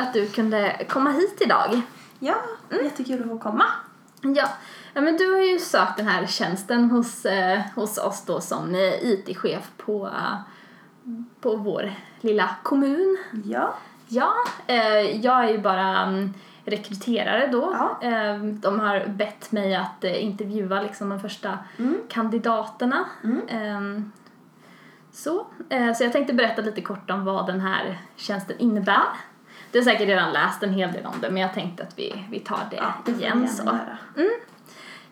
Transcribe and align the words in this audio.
kul 0.00 0.08
att 0.08 0.12
du 0.14 0.26
kunde 0.26 0.86
komma 0.88 1.10
hit 1.10 1.38
idag. 1.40 1.80
Ja, 2.18 2.34
jättekul 2.82 3.22
att 3.22 3.28
få 3.28 3.38
komma. 3.38 3.64
Ja, 4.22 4.48
ja 4.94 5.00
men 5.00 5.16
du 5.16 5.32
har 5.32 5.40
ju 5.40 5.58
sökt 5.58 5.96
den 5.96 6.06
här 6.06 6.26
tjänsten 6.26 6.90
hos, 6.90 7.24
eh, 7.24 7.60
hos 7.74 7.98
oss 7.98 8.24
då 8.26 8.40
som 8.40 8.74
eh, 8.74 9.04
IT-chef 9.04 9.70
på, 9.76 10.06
eh, 10.06 10.38
på 11.40 11.56
vår 11.56 11.92
lilla 12.20 12.50
kommun. 12.62 13.18
Ja. 13.44 13.74
Ja, 14.08 14.32
eh, 14.66 15.16
jag 15.24 15.44
är 15.44 15.48
ju 15.48 15.58
bara 15.58 16.08
um, 16.08 16.34
rekryterare 16.64 17.46
då. 17.46 17.76
Ja. 17.78 18.08
Eh, 18.08 18.38
de 18.42 18.80
har 18.80 19.06
bett 19.06 19.52
mig 19.52 19.74
att 19.74 20.04
eh, 20.04 20.24
intervjua 20.24 20.82
liksom 20.82 21.08
de 21.08 21.20
första 21.20 21.58
Mm. 21.78 21.96
kandidaterna. 22.08 23.04
Mm. 23.24 23.40
Ehm, 23.48 24.12
så. 25.12 25.46
Så 25.98 26.04
jag 26.04 26.12
tänkte 26.12 26.34
berätta 26.34 26.62
lite 26.62 26.80
kort 26.80 27.10
om 27.10 27.24
vad 27.24 27.46
den 27.46 27.60
här 27.60 27.98
tjänsten 28.16 28.58
innebär. 28.58 29.04
Du 29.72 29.78
har 29.78 29.84
säkert 29.84 30.08
redan 30.08 30.32
läst 30.32 30.62
en 30.62 30.72
hel 30.72 30.92
del 30.92 31.06
om 31.06 31.20
det 31.20 31.30
men 31.30 31.42
jag 31.42 31.54
tänkte 31.54 31.82
att 31.82 31.98
vi, 31.98 32.24
vi 32.30 32.40
tar 32.40 32.60
det 32.70 32.76
Ja, 32.76 32.92
det 33.04 33.12
igen. 33.12 33.48
Så. 33.48 33.64
göra. 33.64 33.98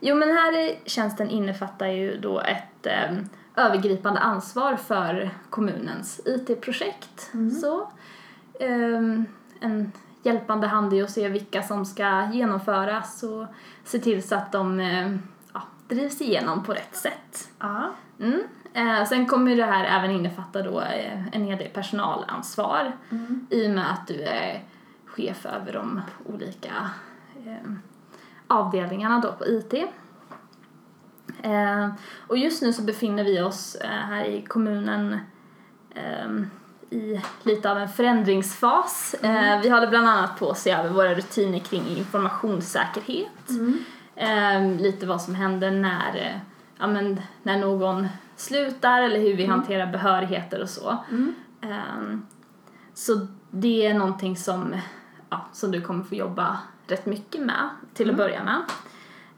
Jo 0.01 0.17
men 0.17 0.29
här 0.29 0.79
tjänsten 0.89 1.31
innefattar 1.31 1.87
ju 1.87 2.17
då 2.21 2.41
ett 2.41 2.87
ehm, 2.87 3.29
övergripande 3.57 4.21
ansvar 4.21 4.77
för 4.77 5.31
kommunens 5.51 6.21
IT-projekt. 6.25 7.31
Mm. 7.35 7.51
Så 7.51 7.91
ehm, 8.61 9.27
en 9.61 9.93
hjälpande 10.23 10.67
hand 10.67 10.95
i 10.95 11.03
att 11.03 11.11
se 11.11 11.29
vilka 11.29 11.63
som 11.63 11.85
ska 11.85 12.29
genomföras 12.33 13.23
och 13.23 13.47
se 13.85 13.99
till 13.99 14.23
så 14.23 14.35
att 14.35 14.53
de 14.53 14.81
ehm, 14.81 15.23
ja, 15.53 15.63
drivs 15.89 16.21
igenom 16.21 16.65
på 16.65 16.73
rätt 16.73 16.97
sätt. 16.97 17.49
Ja. 17.59 17.91
Mm. 18.21 18.43
Eh, 18.79 19.05
sen 19.05 19.27
kommer 19.27 19.57
det 19.57 19.65
här 19.65 19.99
även 19.99 20.11
innefatta 20.11 20.63
då 20.63 20.81
eh, 20.81 21.27
en 21.33 21.45
hel 21.45 21.59
del 21.59 21.69
personalansvar 21.69 22.93
Mm. 23.11 23.47
i 23.51 23.67
och 23.67 23.71
med 23.71 23.91
att 23.91 24.07
du 24.07 24.23
är 24.23 24.65
chef 25.07 25.47
över 25.47 25.73
de 25.73 26.01
olika 26.27 26.91
eh, 27.47 27.73
avdelningarna 28.47 29.19
då 29.21 29.33
på 29.33 29.47
IT. 29.47 29.75
Eh, 31.43 31.89
och 32.27 32.39
just 32.39 32.63
nu 32.63 32.73
så 32.73 32.83
befinner 32.83 33.25
vi 33.25 33.41
oss 33.41 33.75
eh, 33.75 33.89
här 33.91 34.25
i 34.25 34.43
kommunen 34.43 35.19
eh, 35.95 36.29
i 36.91 37.21
lite 37.43 37.71
av 37.71 37.79
en 37.79 37.89
förändringsfas. 37.89 39.15
Eh, 39.23 39.61
vi 39.61 39.69
håller 39.69 39.87
bland 39.87 40.09
annat 40.09 40.39
på 40.39 40.51
att 40.51 40.59
se 40.59 40.71
över 40.71 40.91
våra 40.91 41.15
rutiner 41.15 41.59
kring 41.59 41.87
informationssäkerhet. 41.87 43.49
Mm. 43.51 43.79
Eh, 44.17 44.81
lite 44.83 45.07
vad 45.07 45.23
som 45.23 45.35
händer 45.35 45.71
när, 45.71 46.41
ja, 46.79 46.87
men, 46.87 47.21
när 47.43 47.57
någon 47.59 48.09
slutar 48.39 49.03
eller 49.03 49.21
hur 49.21 49.37
vi 49.37 49.47
hanterar 49.47 49.87
behörigheter 49.87 50.63
och 50.63 50.69
så. 50.69 50.97
Mm. 51.11 51.35
Ehm, 51.61 52.27
så 52.95 53.27
det 53.51 53.87
är 53.87 53.95
någonting 53.95 54.37
som, 54.37 54.75
ja, 55.31 55.47
som 55.53 55.71
du 55.71 55.81
kommer 55.81 56.05
få 56.05 56.15
jobba 56.15 56.59
rätt 56.87 57.07
mycket 57.07 57.41
med 57.41 57.69
till 57.95 58.11
att 58.11 58.17
börja 58.17 58.43
med. 58.45 58.63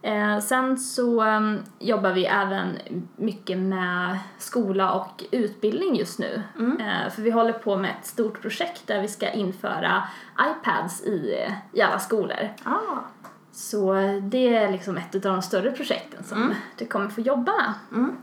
Eh, 0.03 0.41
sen 0.41 0.79
så 0.79 1.21
em, 1.23 1.59
jobbar 1.79 2.13
vi 2.13 2.25
även 2.27 2.79
mycket 3.17 3.59
med 3.59 4.19
skola 4.39 4.93
och 4.93 5.25
utbildning 5.31 5.97
just 5.97 6.19
nu. 6.19 6.43
Mm. 6.59 6.81
Eh, 6.81 7.11
för 7.11 7.23
vi 7.23 7.31
håller 7.31 7.53
på 7.53 7.77
med 7.77 7.91
ett 8.01 8.07
stort 8.07 8.41
projekt 8.43 8.87
där 8.87 9.03
vi 9.03 9.09
ska 9.09 9.31
införa 9.31 10.03
iPads 10.41 11.03
i, 11.05 11.47
i 11.73 11.83
alla 11.83 11.99
skolor. 11.99 12.49
Ah. 12.65 12.99
Så 13.53 13.95
det 14.23 14.55
är 14.57 14.73
liksom 14.73 14.97
ett 14.97 15.15
av 15.15 15.21
de 15.21 15.43
större 15.43 15.71
projekten 15.71 16.25
som 16.25 16.43
Mm. 16.43 16.55
du 16.79 16.87
kommer 16.87 17.09
få 17.09 17.21
jobba 17.21 17.53
med. 17.53 17.73
Mm. 17.93 18.17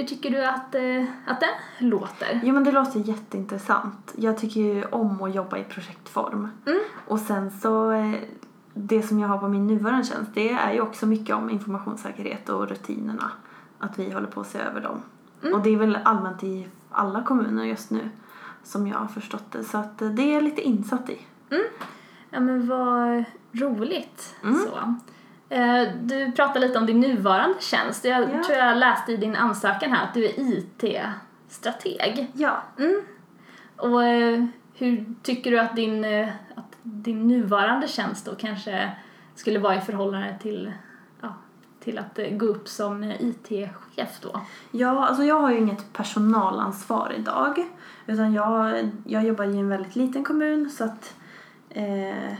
Hur 0.00 0.06
tycker 0.06 0.30
du 0.30 0.44
att, 0.44 0.74
eh, 0.74 1.04
att 1.26 1.40
det 1.40 1.84
låter? 1.84 2.40
Jo 2.42 2.54
men 2.54 2.64
det 2.64 2.72
låter 2.72 3.00
jätteintressant. 3.00 4.14
Jag 4.16 4.38
tycker 4.38 4.60
ju 4.60 4.84
om 4.84 5.22
att 5.22 5.34
jobba 5.34 5.58
i 5.58 5.64
projektform. 5.64 6.48
Mm. 6.66 6.80
Och 7.06 7.18
sen 7.18 7.50
så, 7.50 7.92
eh, 7.92 8.14
det 8.74 9.02
som 9.02 9.18
jag 9.18 9.28
har 9.28 9.38
på 9.38 9.48
min 9.48 9.66
nuvarande 9.66 10.04
tjänst, 10.04 10.30
det 10.34 10.50
är 10.50 10.72
ju 10.72 10.80
också 10.80 11.06
mycket 11.06 11.36
om 11.36 11.50
informationssäkerhet 11.50 12.48
och 12.48 12.68
rutinerna. 12.68 13.30
Att 13.78 13.98
vi 13.98 14.10
håller 14.10 14.26
på 14.26 14.40
att 14.40 14.46
se 14.46 14.58
över 14.58 14.80
dem. 14.80 15.02
Mm. 15.42 15.54
Och 15.54 15.62
det 15.62 15.70
är 15.70 15.76
väl 15.76 15.98
allmänt 16.04 16.44
i 16.44 16.68
alla 16.90 17.22
kommuner 17.22 17.64
just 17.64 17.90
nu 17.90 18.10
som 18.62 18.86
jag 18.86 18.98
har 18.98 19.08
förstått 19.08 19.52
det. 19.52 19.64
Så 19.64 19.78
att 19.78 20.02
eh, 20.02 20.08
det 20.08 20.22
är 20.22 20.34
jag 20.34 20.44
lite 20.44 20.60
insatt 20.60 21.10
i. 21.10 21.18
Ja 22.30 22.40
men 22.40 22.68
vad 22.68 23.24
roligt. 23.52 24.36
Mm. 24.42 24.54
Så. 24.54 24.94
Eh, 25.50 25.82
Du 26.02 26.32
pratade 26.32 26.66
lite 26.66 26.78
om 26.78 26.86
din 26.86 27.00
nuvarande 27.00 27.60
tjänst. 27.60 28.04
Jag 28.04 28.22
Ja. 28.22 28.42
tror 28.44 28.58
jag 28.58 28.76
läste 28.78 29.12
i 29.12 29.16
din 29.16 29.36
ansökan 29.36 29.92
här 29.92 30.04
att 30.04 30.14
du 30.14 30.24
är 30.24 30.32
IT-strateg. 30.38 32.30
Ja. 32.34 32.62
Mm. 32.78 33.00
Och 33.76 34.04
eh, 34.04 34.44
hur 34.74 35.14
tycker 35.22 35.50
du 35.50 35.58
att 35.60 35.76
din, 35.76 36.04
eh, 36.04 36.28
att 36.54 36.76
din 36.82 37.26
nuvarande 37.28 37.88
tjänst 37.88 38.26
då 38.26 38.34
kanske 38.34 38.90
skulle 39.34 39.58
vara 39.58 39.76
i 39.76 39.80
förhållande 39.80 40.36
till, 40.42 40.72
ja, 41.20 41.34
till 41.80 41.98
att 41.98 42.18
gå 42.30 42.46
upp 42.46 42.68
som 42.68 43.04
IT-chef 43.04 44.18
då? 44.22 44.40
Ja, 44.70 45.06
alltså 45.06 45.24
jag 45.24 45.40
har 45.40 45.50
ju 45.50 45.58
inget 45.58 45.92
personalansvar 45.92 47.12
idag. 47.18 47.64
Utan 48.06 48.32
jag, 48.32 48.90
jag 49.06 49.24
jobbar 49.24 49.44
i 49.44 49.58
en 49.58 49.68
väldigt 49.68 49.96
liten 49.96 50.24
kommun 50.24 50.70
så 50.70 50.84
att 50.84 51.14
eh, 51.70 52.34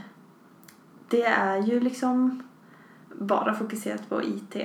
det 1.09 1.25
är 1.25 1.57
ju 1.63 1.81
liksom 1.81 2.43
bara 3.15 3.55
fokuserat 3.55 4.09
på 4.09 4.23
IT 4.23 4.57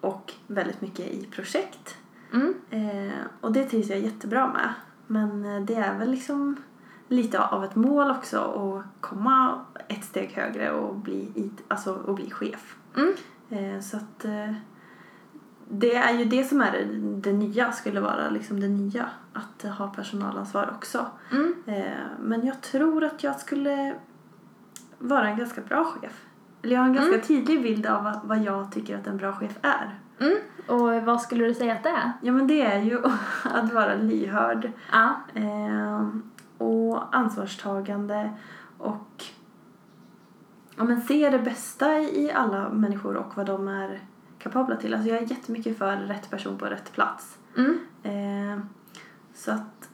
och 0.00 0.32
väldigt 0.46 0.80
mycket 0.80 1.06
i 1.06 1.26
projekt. 1.26 1.96
Mm. 2.32 2.54
Eh, 2.70 3.18
och 3.40 3.52
det 3.52 3.64
trivs 3.64 3.88
jag 3.88 4.00
jättebra 4.00 4.46
med. 4.46 4.72
Men 5.06 5.44
eh, 5.44 5.62
det 5.62 5.74
är 5.74 5.98
väl 5.98 6.10
liksom 6.10 6.56
lite 7.08 7.44
av 7.44 7.64
ett 7.64 7.74
mål 7.74 8.10
också 8.10 8.38
att 8.38 9.00
komma 9.00 9.64
ett 9.88 10.04
steg 10.04 10.30
högre 10.30 10.70
och 10.70 10.94
bli, 10.94 11.32
IT, 11.34 11.62
alltså, 11.68 11.94
och 11.94 12.14
bli 12.14 12.30
chef. 12.30 12.76
Mm. 12.96 13.14
Eh, 13.50 13.80
så 13.80 13.96
att 13.96 14.24
eh, 14.24 14.52
det 15.68 15.94
är 15.94 16.18
ju 16.18 16.24
det 16.24 16.44
som 16.44 16.60
är 16.60 16.72
det, 16.72 16.84
det 17.20 17.32
nya, 17.32 17.72
skulle 17.72 18.00
vara 18.00 18.30
liksom 18.30 18.60
det 18.60 18.68
nya. 18.68 19.10
Att 19.32 19.62
ha 19.62 19.88
personalansvar 19.88 20.74
också. 20.76 21.06
Mm. 21.30 21.54
Eh, 21.66 22.06
men 22.20 22.46
jag 22.46 22.60
tror 22.60 23.04
att 23.04 23.24
jag 23.24 23.40
skulle 23.40 23.94
vara 24.98 25.28
en 25.28 25.38
ganska 25.38 25.60
bra 25.60 25.84
chef. 25.84 26.24
Eller 26.62 26.72
jag 26.74 26.80
har 26.80 26.86
en 26.86 26.92
ganska 26.94 27.14
Mm. 27.14 27.26
tydlig 27.26 27.62
bild 27.62 27.86
av 27.86 28.04
vad- 28.04 28.20
vad 28.24 28.38
jag 28.38 28.72
tycker 28.72 28.98
att 28.98 29.06
en 29.06 29.16
bra 29.16 29.32
chef 29.32 29.58
är. 29.62 29.98
Mm. 30.20 30.36
Och 30.66 31.04
vad 31.06 31.20
skulle 31.20 31.44
du 31.44 31.54
säga 31.54 31.72
att 31.72 31.82
det 31.82 31.88
är? 31.88 32.12
Ja 32.22 32.32
men 32.32 32.46
det 32.46 32.60
är 32.62 32.78
ju 32.82 32.98
att 33.44 33.72
vara 33.72 33.94
lyhörd 33.94 34.72
Ja. 34.92 35.10
eh, 35.34 36.08
och 36.58 37.16
ansvarstagande 37.16 38.30
och 38.78 39.24
ja, 40.76 40.84
men 40.84 41.00
se 41.02 41.30
det 41.30 41.38
bästa 41.38 41.98
i 41.98 42.32
alla 42.34 42.68
människor 42.68 43.16
och 43.16 43.36
vad 43.36 43.46
de 43.46 43.68
är 43.68 44.00
kapabla 44.38 44.76
till. 44.76 44.94
Alltså 44.94 45.08
jag 45.08 45.18
är 45.22 45.26
jättemycket 45.30 45.78
för 45.78 45.96
rätt 45.96 46.30
person 46.30 46.58
på 46.58 46.64
rätt 46.66 46.92
plats. 46.92 47.38
Mm. 47.56 47.78
Eh, 48.02 48.64
så 49.34 49.50
att 49.52 49.90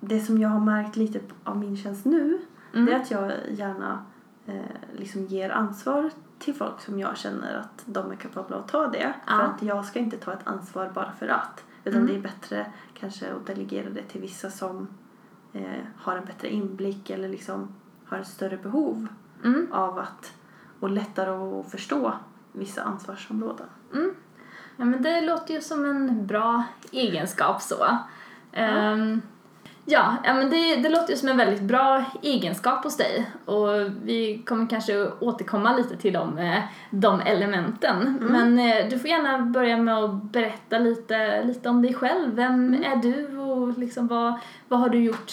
det 0.00 0.20
som 0.20 0.38
jag 0.38 0.48
har 0.48 0.60
märkt 0.60 0.96
lite 0.96 1.20
av 1.44 1.56
min 1.56 1.76
tjänst 1.76 2.04
nu 2.04 2.38
Mm. 2.72 2.86
det 2.86 2.92
är 2.92 2.96
att 3.00 3.10
jag 3.10 3.32
gärna 3.50 4.04
eh, 4.46 4.76
liksom 4.96 5.24
ger 5.26 5.50
ansvar 5.50 6.10
till 6.38 6.54
folk 6.54 6.80
som 6.80 6.98
jag 7.00 7.16
känner 7.16 7.54
att 7.58 7.82
de 7.86 8.10
är 8.12 8.16
kapabla 8.16 8.56
att 8.56 8.68
ta 8.68 8.86
det. 8.86 9.14
Ja. 9.26 9.32
För 9.36 9.42
att 9.44 9.62
jag 9.62 9.84
ska 9.84 9.98
inte 9.98 10.16
ta 10.16 10.32
ett 10.32 10.46
ansvar 10.46 10.90
bara 10.94 11.12
för 11.12 11.28
att. 11.28 11.64
Utan 11.84 12.00
Mm. 12.00 12.12
det 12.12 12.18
är 12.18 12.22
bättre 12.22 12.66
kanske 12.94 13.32
att 13.32 13.46
delegera 13.46 13.90
det 13.90 14.02
till 14.02 14.20
vissa 14.20 14.50
som 14.50 14.88
eh, 15.52 15.62
har 15.96 16.16
en 16.16 16.24
bättre 16.24 16.48
inblick 16.48 17.10
eller 17.10 17.28
liksom 17.28 17.68
har 18.06 18.18
ett 18.18 18.26
större 18.26 18.56
behov 18.56 19.08
Mm. 19.44 19.66
av 19.72 19.98
att 19.98 20.32
och 20.80 20.90
lättare 20.90 21.30
att 21.30 21.70
förstå 21.70 22.12
vissa 22.52 22.82
ansvarsområden. 22.82 23.66
Mm. 23.94 24.14
Ja, 24.76 24.84
men 24.84 25.02
det 25.02 25.20
låter 25.20 25.54
ju 25.54 25.60
som 25.60 25.84
en 25.84 26.26
bra 26.26 26.64
egenskap 26.92 27.62
så. 27.62 27.76
Ja, 28.52 28.96
ja 30.24 30.34
men 30.34 30.50
det, 30.50 30.76
det 30.76 30.88
låter 30.88 31.10
ju 31.10 31.16
som 31.16 31.28
en 31.28 31.36
väldigt 31.36 31.62
bra 31.62 32.04
egenskap 32.22 32.84
hos 32.84 32.96
dig 32.96 33.30
och 33.44 33.68
vi 34.02 34.42
kommer 34.46 34.66
kanske 34.66 35.10
återkomma 35.20 35.76
lite 35.76 35.96
till 35.96 36.12
de, 36.12 36.38
eh, 36.38 36.62
de 36.90 37.20
elementen. 37.20 38.18
Men 38.30 38.58
eh, 38.58 38.88
du 38.90 38.98
får 38.98 39.10
gärna 39.10 39.38
börja 39.38 39.76
med 39.76 39.98
att 39.98 40.22
berätta 40.22 40.78
lite, 40.78 41.44
lite 41.44 41.68
om 41.68 41.82
dig 41.82 41.94
själv. 41.94 42.34
Vem 42.34 42.74
är 42.74 42.96
du 42.96 43.38
och 43.38 43.78
liksom 43.78 44.06
vad, 44.06 44.34
vad 44.68 44.80
har 44.80 44.88
du 44.88 44.98
gjort 44.98 45.32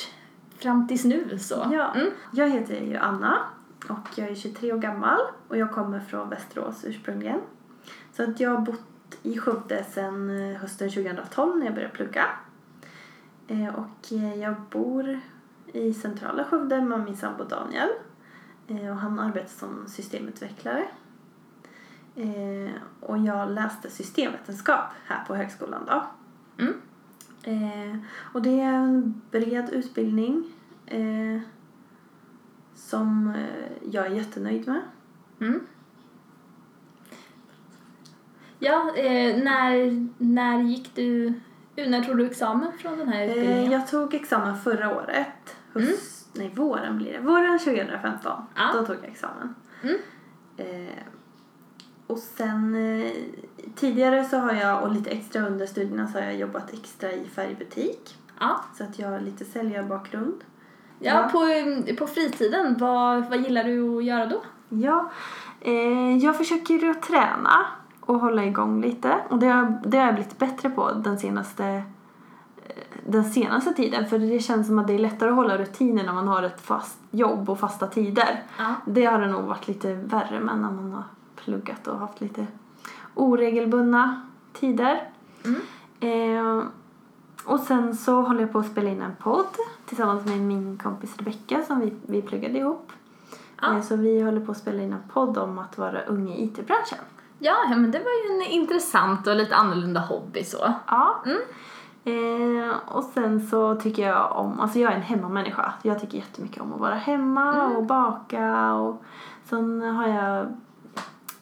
fram 0.59 0.87
tills 0.87 1.05
nu? 1.05 1.37
Så. 1.39 1.69
Ja. 1.71 1.93
Mm. 1.95 2.07
Jag 2.31 2.49
heter 2.49 2.81
ju 2.81 2.97
Anna 2.97 3.37
och 3.89 4.07
jag 4.15 4.27
är 4.27 4.35
23 4.35 4.73
år 4.73 4.77
gammal 4.77 5.19
och 5.47 5.57
jag 5.57 5.71
kommer 5.71 5.99
från 5.99 6.29
Västerås 6.29 6.85
ursprungligen. 6.85 7.39
Så 8.17 8.23
att 8.23 8.39
jag 8.39 8.49
har 8.49 8.57
bott 8.57 9.17
i 9.23 9.37
Skövde 9.37 9.83
sedan 9.83 10.51
eh, 10.51 10.57
hösten 10.57 10.89
2012 10.89 11.57
när 11.57 11.65
jag 11.65 11.75
började 11.75 11.93
plugga. 11.93 12.25
Eh, 13.47 13.75
Och 13.75 14.11
eh, 14.13 14.35
jag 14.35 14.55
bor 14.71 15.19
i 15.73 15.93
centrala 15.93 16.43
Skövde 16.43 16.81
med 16.81 17.03
min 17.03 17.17
sambo 17.17 17.43
Daniel. 17.43 17.89
Eh, 18.67 18.89
Och 18.89 18.97
han 18.97 19.19
arbetar 19.19 19.47
som 19.49 19.87
systemutvecklare. 19.87 20.87
Och 22.99 23.17
jag 23.17 23.51
läste 23.51 23.89
systemvetenskap 23.89 24.85
här 25.05 25.25
på 25.25 25.35
högskolan 25.35 25.81
då. 25.87 26.05
Mm. 26.63 26.73
Och 28.33 28.41
det 28.41 28.59
är 28.59 28.73
en 28.73 29.21
bred 29.31 29.69
utbildning. 29.69 30.43
Som 32.75 33.33
jag 33.91 34.05
är 34.05 34.09
jättenöjd 34.09 34.67
med. 34.67 34.81
Mm. 35.39 35.59
Ja, 38.59 38.91
när, 39.43 40.07
när 40.17 40.61
gick 40.61 40.95
du, 40.95 41.33
när 41.75 42.03
tog 42.03 42.17
du 42.17 42.25
examen 42.25 42.71
från 42.77 42.97
den 42.97 43.07
här 43.07 43.27
utbildningen? 43.27 43.63
Eh, 43.65 43.71
jag 43.71 43.87
tog 43.87 44.13
examen 44.13 44.57
förra 44.57 44.95
året. 44.95 45.55
Höst, 45.73 46.29
Nej, 46.33 46.51
våren 46.55 46.97
blir 46.97 47.13
det. 47.13 47.19
Våren 47.19 47.59
2015. 47.59 48.41
Ja. 48.55 48.69
Då 48.73 48.85
tog 48.85 48.95
jag 48.95 49.05
examen. 49.05 49.55
Mm. 49.83 49.95
Eh, 50.57 51.03
och 52.07 52.17
sen 52.19 52.75
eh, 52.75 53.11
tidigare 53.75 54.25
så 54.25 54.37
har 54.37 54.53
jag, 54.53 54.83
och 54.83 54.91
lite 54.91 55.09
extra 55.09 55.47
under 55.47 55.65
studierna, 55.65 56.07
så 56.07 56.17
har 56.17 56.25
jag 56.25 56.35
jobbat 56.35 56.73
extra 56.73 57.11
i 57.11 57.25
färgbutik. 57.25 58.17
Ja, 58.39 58.61
Så 58.77 58.83
att 58.83 58.99
jag 58.99 59.09
har 59.09 59.19
lite 59.19 59.45
säljarbakgrund. 59.45 60.43
ja 60.99 61.29
på, 61.31 61.39
på 61.97 62.07
fritiden, 62.07 62.75
vad, 62.79 63.29
vad 63.29 63.39
gillar 63.41 63.63
du 63.63 63.97
att 63.97 64.03
göra 64.03 64.25
då? 64.25 64.41
Ja, 64.69 65.11
eh, 65.61 66.17
jag 66.17 66.37
försöker 66.37 66.73
ju 66.73 66.93
träna 66.93 67.65
och 68.05 68.19
hålla 68.19 68.45
igång 68.45 68.81
lite. 68.81 69.17
Och 69.29 69.39
det 69.39 69.47
har, 69.47 69.79
det 69.85 69.97
har 69.97 70.05
jag 70.05 70.15
blivit 70.15 70.39
bättre 70.39 70.69
på 70.69 70.91
den 70.91 71.19
senaste, 71.19 71.65
eh, 71.65 72.83
den 73.05 73.23
senaste 73.23 73.73
tiden. 73.73 74.05
För 74.05 74.19
det 74.19 74.39
känns 74.39 74.67
som 74.67 74.79
att 74.79 74.87
det 74.87 74.93
är 74.93 74.99
lättare 74.99 75.29
att 75.29 75.35
hålla 75.35 75.57
rutiner 75.57 76.03
när 76.03 76.13
man 76.13 76.27
har 76.27 76.43
ett 76.43 76.61
fast 76.61 76.99
jobb 77.11 77.49
och 77.49 77.59
fasta 77.59 77.87
tider. 77.87 78.43
Ja. 78.57 78.75
Det 78.85 79.05
har 79.05 79.19
det 79.19 79.27
nog 79.27 79.43
varit 79.43 79.67
lite 79.67 79.93
värre 79.93 80.39
med 80.39 80.57
när 80.57 80.71
man 80.71 80.91
har 80.91 81.03
pluggat 81.35 81.87
och 81.87 81.99
haft 81.99 82.21
lite 82.21 82.47
oregelbundna 83.15 84.21
tider. 84.53 85.09
Mm. 85.45 85.61
Eh, 85.99 86.63
och 87.45 87.59
sen 87.59 87.95
så 87.95 88.21
håller 88.21 88.41
jag 88.41 88.51
på 88.51 88.59
att 88.59 88.71
spela 88.71 88.89
in 88.89 89.01
en 89.01 89.15
podd 89.19 89.45
tillsammans 89.85 90.25
med 90.25 90.39
min 90.39 90.77
kompis 90.77 91.17
Rebecka 91.17 91.63
som 91.67 91.79
vi, 91.79 91.93
vi 92.05 92.21
pluggade 92.21 92.57
ihop. 92.57 92.91
Ja. 93.61 93.75
Eh, 93.75 93.81
så 93.81 93.95
vi 93.95 94.21
håller 94.21 94.45
på 94.45 94.51
att 94.51 94.57
spela 94.57 94.83
in 94.83 94.93
en 94.93 95.03
podd 95.13 95.37
om 95.37 95.59
att 95.59 95.77
vara 95.77 96.01
ung 96.01 96.29
i 96.29 96.43
IT-branschen. 96.43 96.99
Ja, 97.45 97.55
men 97.69 97.91
det 97.91 97.99
var 97.99 98.11
ju 98.11 98.35
en 98.35 98.51
intressant 98.51 99.27
och 99.27 99.35
lite 99.35 99.55
annorlunda 99.55 99.99
hobby 99.99 100.43
så. 100.43 100.73
Ja. 100.87 101.23
Mm. 101.25 101.37
Eh, 102.05 102.75
och 102.87 103.03
sen 103.03 103.47
så 103.47 103.75
tycker 103.75 104.07
jag 104.07 104.31
om, 104.31 104.59
alltså 104.59 104.79
jag 104.79 104.91
är 104.91 104.95
en 104.95 105.01
hemmamänniska. 105.01 105.73
Jag 105.81 105.99
tycker 105.99 106.17
jättemycket 106.17 106.61
om 106.61 106.73
att 106.73 106.79
vara 106.79 106.95
hemma 106.95 107.53
Mm. 107.65 107.77
och 107.77 107.83
baka 107.85 108.73
och 108.73 109.03
sen 109.43 109.81
har 109.81 110.07
jag 110.07 110.47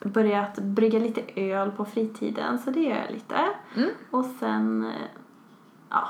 börjat 0.04 0.56
brygga 0.60 1.00
lite 1.00 1.22
öl 1.42 1.72
på 1.72 1.86
fritiden 1.86 2.60
så 2.60 2.72
det 2.72 2.80
gör 2.82 2.96
jag 2.98 3.12
lite. 3.12 3.36
Mm. 3.76 3.90
Och 4.12 4.26
sen, 4.26 4.84
eh, 4.86 5.08
ja, 5.90 6.08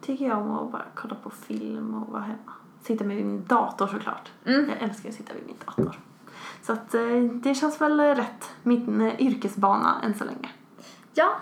tycker 0.00 0.28
jag 0.28 0.38
om 0.38 0.52
att 0.52 0.72
bara 0.72 0.84
kolla 0.94 1.14
på 1.14 1.30
film 1.30 1.94
och 2.02 2.12
vara 2.12 2.22
hemma. 2.22 2.52
Sitta 2.82 3.04
med 3.04 3.16
min 3.16 3.44
dator 3.46 3.86
såklart. 3.86 4.32
Mm. 4.44 4.68
Jag 4.68 4.88
älskar 4.88 5.08
att 5.08 5.14
sitta 5.14 5.34
vid 5.34 5.46
min 5.46 5.56
dator. 5.66 5.98
Så 6.66 6.72
att 6.72 6.94
eh, 6.94 7.20
det 7.32 7.54
känns 7.54 7.80
väl 7.80 8.00
rätt, 8.00 8.50
min 8.62 9.00
eh, 9.00 9.20
yrkesbana 9.20 10.00
än 10.02 10.14
så 10.14 10.24
länge. 10.24 10.48
Ja, 11.14 11.32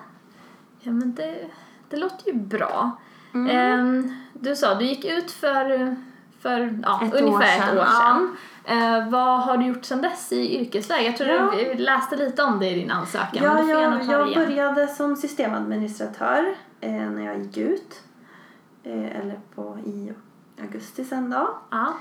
ja 0.80 0.92
men 0.92 1.14
det, 1.14 1.50
det 1.88 1.96
låter 1.96 2.26
ju 2.26 2.32
bra. 2.32 2.90
Mm. 3.34 3.50
Ehm, 3.56 4.14
du 4.32 4.56
sa, 4.56 4.74
du 4.74 4.84
gick 4.84 5.04
ut 5.04 5.30
för, 5.30 5.96
för 6.40 6.80
ja, 6.82 7.00
Ett 7.04 7.14
ungefär 7.14 7.58
år 7.58 7.72
ett 7.72 7.72
år 7.72 7.78
ja. 7.78 7.86
sedan. 7.86 8.36
Eh, 8.64 9.08
vad 9.10 9.42
har 9.42 9.56
du 9.56 9.66
gjort 9.66 9.84
sedan 9.84 10.02
dess 10.02 10.32
i 10.32 10.60
yrkesväg? 10.60 11.06
Jag 11.06 11.16
tror 11.16 11.30
Ja. 11.30 11.50
du 11.54 11.74
läste 11.74 12.16
lite 12.16 12.42
om 12.42 12.58
det 12.58 12.70
i 12.70 12.74
din 12.74 12.90
ansökan, 12.90 13.44
Ja, 13.44 13.62
jag, 13.62 14.04
jag 14.04 14.34
började 14.34 14.88
som 14.88 15.16
systemadministratör 15.16 16.54
eh, 16.80 16.92
när 16.92 17.24
jag 17.26 17.38
gick 17.38 17.56
ut. 17.56 18.00
Eller 18.84 19.40
på, 19.54 19.78
i 19.84 20.12
augusti 20.60 21.04
sen 21.04 21.30
då. 21.30 21.58
Ja. 21.70 21.94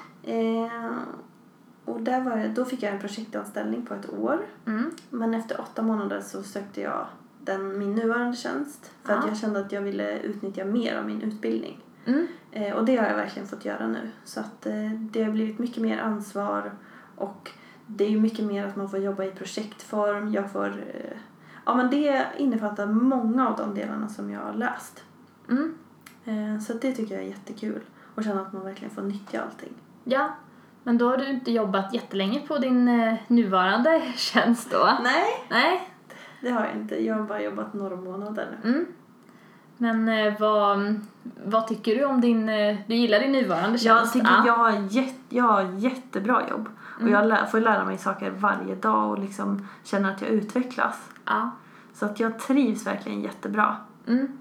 Och 1.92 2.02
där 2.02 2.22
var 2.22 2.38
jag, 2.38 2.54
då 2.54 2.66
fick 2.66 2.84
jag 2.84 2.94
en 2.94 3.00
projektanställning 3.00 3.86
på 3.86 3.94
ett 3.94 4.10
år. 4.14 4.40
Mm. 4.68 4.92
Men 5.10 5.34
efter 5.34 5.62
åtta 5.62 5.82
månader 5.82 6.22
så 6.22 6.44
sökte 6.44 6.82
jag 6.82 7.06
den, 7.40 7.78
min 7.80 7.96
nuvarande 7.96 8.38
tjänst. 8.38 8.92
För 9.04 9.14
att 9.14 9.24
Ja. 9.24 9.28
jag 9.30 9.38
kände 9.38 9.60
att 9.60 9.72
jag 9.72 9.82
ville 9.82 10.20
utnyttja 10.20 10.66
mer 10.66 10.96
av 10.98 11.06
min 11.06 11.22
utbildning. 11.22 11.80
Mm. 12.06 12.28
Eh, 12.52 12.74
och 12.74 12.86
det 12.86 12.96
har 12.98 13.08
jag 13.08 13.16
verkligen 13.16 13.48
fått 13.48 13.66
göra 13.66 13.88
nu. 13.88 14.10
Så 14.24 14.40
att 14.40 14.66
eh, 14.66 14.92
det 14.92 15.24
har 15.24 15.32
blivit 15.32 15.60
mycket 15.60 15.84
mer 15.84 16.00
ansvar 16.00 16.72
och 17.16 17.52
det 17.88 18.06
är 18.06 18.10
ju 18.10 18.20
mycket 18.22 18.46
mer 18.46 18.66
att 18.66 18.76
man 18.76 18.90
får 18.90 19.00
jobba 19.00 19.24
i 19.24 19.32
projektform. 19.32 20.34
Jag 20.34 20.52
får, 20.52 20.68
eh, 20.68 21.18
ja 21.66 21.76
men 21.76 21.90
det 21.90 22.26
innefattar 22.38 22.86
många 22.88 23.50
av 23.50 23.58
de 23.58 23.76
delarna 23.76 24.10
som 24.10 24.30
jag 24.32 24.40
har 24.40 24.54
läst. 24.54 25.04
Mm. 25.50 25.78
Eh, 26.26 26.60
så 26.64 26.74
att 26.74 26.82
det 26.82 26.92
tycker 26.92 27.16
jag 27.16 27.24
är 27.24 27.28
jättekul. 27.28 27.82
Och 28.16 28.24
känna 28.24 28.42
att 28.42 28.54
man 28.54 28.64
verkligen 28.66 28.94
får 28.96 29.02
nyttja 29.02 29.42
allting. 29.42 29.74
Ja, 30.04 30.36
men 30.84 30.98
då 30.98 31.10
har 31.10 31.18
du 31.18 31.30
inte 31.30 31.52
jobbat 31.52 31.94
jättelänge 31.94 32.40
på 32.40 32.58
din 32.58 32.88
eh, 32.88 33.16
nuvarande 33.28 34.02
tjänst 34.16 34.72
då? 34.72 34.98
Nej, 35.04 35.46
Nej. 35.50 35.90
det 36.42 36.50
har 36.52 36.66
jag 36.66 36.74
inte. 36.76 37.06
Jag 37.06 37.16
har 37.16 37.24
bara 37.24 37.42
jobbat 37.42 37.74
några 37.74 37.96
månader 37.96 38.48
nu. 38.64 38.70
Mm. 38.70 38.86
Men 39.78 40.10
eh, 40.10 40.34
vad, 40.40 41.00
vad 41.46 41.68
tycker 41.68 41.96
du 41.96 42.06
om 42.06 42.22
din... 42.22 42.50
Eh, 42.50 42.78
du 42.88 42.96
gillar 42.96 43.20
din 43.20 43.32
nuvarande 43.32 43.78
tjänst? 43.78 43.86
Jag 43.86 44.14
tycker 44.14 44.28
Ja. 44.38 44.44
jag, 44.48 44.54
har 44.54 44.72
jätte, 44.90 45.36
jag 45.36 45.44
har 45.44 45.64
jättebra 45.78 46.50
jobb. 46.50 46.70
Och 46.96 47.02
Mm. 47.02 47.14
jag 47.14 47.28
lär, 47.28 47.46
får 47.46 47.60
lära 47.60 47.86
mig 47.86 47.98
saker 47.98 48.30
varje 48.32 48.76
dag 48.76 49.10
och 49.10 49.20
liksom 49.20 49.68
känner 49.84 50.12
att 50.12 50.22
jag 50.22 50.30
utvecklas. 50.30 51.10
Ja. 51.26 51.52
Så 51.94 52.06
att 52.06 52.20
jag 52.20 52.40
trivs 52.40 52.88
verkligen 52.88 53.22
jättebra. 53.22 53.76
Mm. 54.08 54.41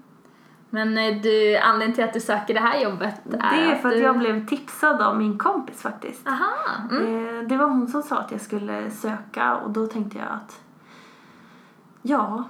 Men 0.73 0.97
eh, 0.97 1.21
du, 1.21 1.57
anledningen 1.57 1.95
till 1.95 2.03
att 2.03 2.13
du 2.13 2.19
söker 2.19 2.53
det 2.53 2.59
här 2.59 2.79
jobbet 2.79 3.21
är 3.25 3.57
Det 3.57 3.71
är 3.71 3.75
för 3.75 3.89
att 3.89 3.95
du... 3.95 4.01
jag 4.01 4.17
blev 4.17 4.47
tipsad 4.47 5.01
av 5.01 5.17
min 5.17 5.37
kompis 5.37 5.81
faktiskt. 5.81 6.27
Aha. 6.27 6.53
Mm. 6.91 7.37
Eh, 7.37 7.47
Det 7.47 7.57
var 7.57 7.65
hon 7.65 7.87
som 7.87 8.03
sa 8.03 8.17
att 8.17 8.31
jag 8.31 8.41
skulle 8.41 8.91
söka 8.91 9.55
och 9.55 9.71
då 9.71 9.87
tänkte 9.87 10.17
jag 10.17 10.27
att 10.27 10.61
ja, 12.01 12.43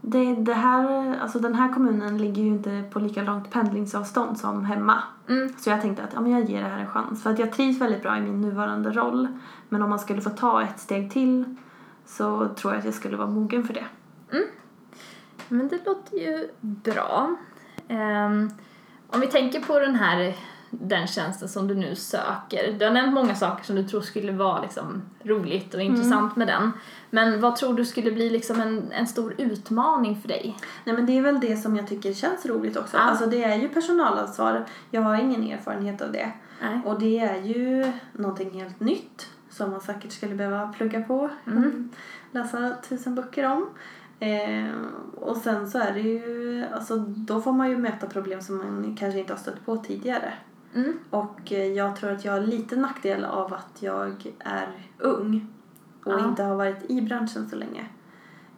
det, 0.00 0.34
det 0.34 0.54
här, 0.54 1.16
alltså 1.22 1.38
den 1.38 1.54
här 1.54 1.72
kommunen 1.72 2.18
ligger 2.18 2.42
ju 2.42 2.48
inte 2.48 2.84
på 2.92 2.98
lika 2.98 3.22
långt 3.22 3.50
pendlingsavstånd 3.50 4.38
som 4.38 4.64
hemma. 4.64 5.02
Mm. 5.28 5.52
Så 5.58 5.70
jag 5.70 5.80
tänkte 5.80 6.02
att 6.02 6.10
ja, 6.14 6.20
men 6.20 6.32
jag 6.32 6.44
ger 6.44 6.62
det 6.62 6.68
här 6.68 6.78
en 6.78 6.88
chans. 6.90 7.22
För 7.22 7.30
att 7.30 7.38
jag 7.38 7.52
trivs 7.52 7.80
väldigt 7.80 8.02
bra 8.02 8.16
i 8.16 8.20
min 8.20 8.40
nuvarande 8.40 8.90
roll. 8.90 9.28
Men 9.68 9.82
om 9.82 9.90
man 9.90 9.98
skulle 9.98 10.20
få 10.20 10.30
ta 10.30 10.62
ett 10.62 10.80
steg 10.80 11.12
till 11.12 11.56
så 12.06 12.48
tror 12.48 12.72
jag 12.72 12.78
att 12.78 12.84
jag 12.84 12.94
skulle 12.94 13.16
vara 13.16 13.28
mogen 13.28 13.64
för 13.64 13.74
det. 13.74 13.84
Men 15.48 15.68
det 15.68 15.86
låter 15.86 16.16
ju 16.16 16.48
bra. 16.60 17.36
Ehm, 17.90 18.50
om 19.06 19.20
vi 19.20 19.26
tänker 19.26 19.60
på 19.60 19.78
den 19.78 19.94
här 19.94 20.34
den 20.70 21.06
tjänsten 21.06 21.48
som 21.48 21.68
du 21.68 21.74
nu 21.74 21.94
söker. 21.94 22.72
Du 22.78 22.84
har 22.84 22.92
nämnt 22.92 23.14
många 23.14 23.34
saker 23.34 23.64
som 23.64 23.76
du 23.76 23.84
tror 23.84 24.00
skulle 24.00 24.32
vara 24.32 24.62
liksom, 24.62 25.02
roligt 25.22 25.74
och 25.74 25.82
intressant 25.82 26.36
med 26.36 26.46
den. 26.46 26.72
Men 27.10 27.40
vad 27.40 27.56
tror 27.56 27.74
du 27.74 27.84
skulle 27.84 28.12
bli 28.12 28.30
liksom 28.30 28.60
en, 28.60 28.92
en 28.92 29.06
stor 29.06 29.34
utmaning 29.38 30.20
för 30.20 30.28
dig? 30.28 30.56
Nej 30.84 30.94
men 30.96 31.06
det 31.06 31.18
är 31.18 31.22
väl 31.22 31.40
det 31.40 31.56
som 31.56 31.76
jag 31.76 31.88
tycker 31.88 32.12
känns 32.12 32.46
roligt 32.46 32.76
också. 32.76 32.96
Ja. 32.96 33.02
Alltså 33.02 33.26
det 33.26 33.44
är 33.44 33.56
ju 33.56 33.68
personalansvar. 33.68 34.64
Jag 34.90 35.02
har 35.02 35.16
ingen 35.16 35.50
erfarenhet 35.50 36.02
av 36.02 36.12
det. 36.12 36.32
Nej. 36.62 36.80
Och 36.84 37.00
det 37.00 37.18
är 37.18 37.42
ju 37.42 37.92
någonting 38.12 38.50
helt 38.60 38.80
nytt 38.80 39.28
som 39.50 39.70
man 39.70 39.80
säkert 39.80 40.12
skulle 40.12 40.34
behöva 40.34 40.68
plugga 40.68 41.02
på. 41.02 41.30
Mm. 41.46 41.90
Läsa 42.32 42.72
tusen 42.88 43.14
böcker 43.14 43.52
om. 43.52 43.66
Eh, 44.20 44.74
och 45.16 45.36
sen 45.36 45.70
så 45.70 45.78
är 45.78 45.92
det 45.92 46.00
ju, 46.00 46.64
alltså 46.74 46.96
då 46.96 47.40
får 47.40 47.52
man 47.52 47.70
ju 47.70 47.78
möta 47.78 48.06
problem 48.06 48.40
som 48.40 48.56
man 48.58 48.96
kanske 48.98 49.18
inte 49.20 49.32
har 49.32 49.38
stött 49.38 49.66
på 49.66 49.76
tidigare. 49.76 50.32
Mm. 50.74 50.98
Och 51.10 51.52
eh, 51.52 51.66
jag 51.66 51.96
tror 51.96 52.10
att 52.12 52.24
jag 52.24 52.32
har 52.32 52.40
lite 52.40 52.76
nackdel 52.76 53.24
av 53.24 53.54
att 53.54 53.82
jag 53.82 54.32
är 54.38 54.68
ung 54.98 55.46
och 56.04 56.12
Ja. 56.12 56.28
inte 56.28 56.42
har 56.42 56.56
varit 56.56 56.90
i 56.90 57.00
branschen 57.02 57.48
så 57.50 57.56
länge. 57.56 57.86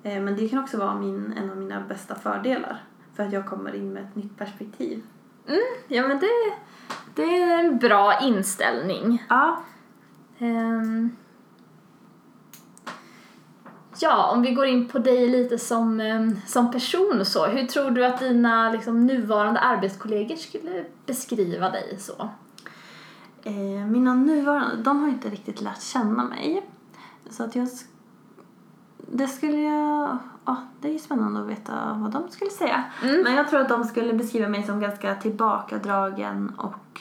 Eh, 0.02 0.23
men 0.23 0.37
det 0.37 0.49
kan 0.49 0.59
också 0.59 0.78
vara 0.78 0.95
min, 0.95 1.33
en 1.37 1.50
av 1.50 1.57
mina 1.57 1.81
bästa 1.81 2.14
fördelar. 2.14 2.83
För 3.14 3.23
att 3.26 3.33
jag 3.33 3.47
kommer 3.47 3.75
in 3.75 3.92
med 3.92 4.02
ett 4.02 4.16
nytt 4.16 4.38
perspektiv. 4.38 5.02
Ja 5.88 6.09
men 6.09 6.19
det, 6.19 6.26
det 7.14 7.23
är 7.42 7.59
en 7.64 7.78
bra 7.78 8.21
inställning. 8.23 9.25
Ja. 9.28 9.62
Ehm. 10.38 11.11
Ja, 14.02 14.30
om 14.30 14.42
vi 14.42 14.54
går 14.54 14.66
in 14.66 14.88
på 14.88 14.99
dig 14.99 15.28
lite 15.28 15.59
som, 15.59 16.00
ehm, 16.00 16.37
som 16.47 16.71
person 16.71 17.21
och 17.21 17.26
så. 17.26 17.47
Hur 17.47 17.66
tror 17.66 17.90
du 17.90 18.04
att 18.04 18.18
dina 18.18 18.73
liksom, 18.73 19.06
nuvarande 19.06 19.61
arbetskollegor 19.61 20.37
skulle 20.37 20.85
beskriva 21.06 21.71
dig 21.71 21.97
så? 21.99 22.28
Eh, 23.42 23.87
mina 23.87 24.14
nuvarande, 24.14 24.76
de 24.76 25.00
har 25.00 25.09
inte 25.09 25.28
riktigt 25.28 25.61
lärt 25.61 25.82
känna 25.82 26.25
mig. 26.25 26.66
Så 27.30 27.44
att 27.44 27.56
jag... 27.56 27.68
Det 28.99 29.26
skulle 29.26 29.61
jag... 29.61 30.18
Ja, 30.44 30.56
det 30.80 30.88
är 30.88 30.92
ju 30.92 30.99
spännande 30.99 31.40
att 31.40 31.47
veta 31.47 31.97
vad 31.97 32.11
de 32.11 32.30
skulle 32.30 32.50
säga. 32.50 32.85
Mm. 33.02 33.23
Men 33.23 33.35
jag 33.35 33.49
tror 33.49 33.61
att 33.61 33.68
de 33.68 33.85
skulle 33.85 34.12
beskriva 34.12 34.49
mig 34.49 34.62
som 34.62 34.80
ganska 34.80 35.14
tillbakadragen 35.14 36.52
och... 36.56 37.00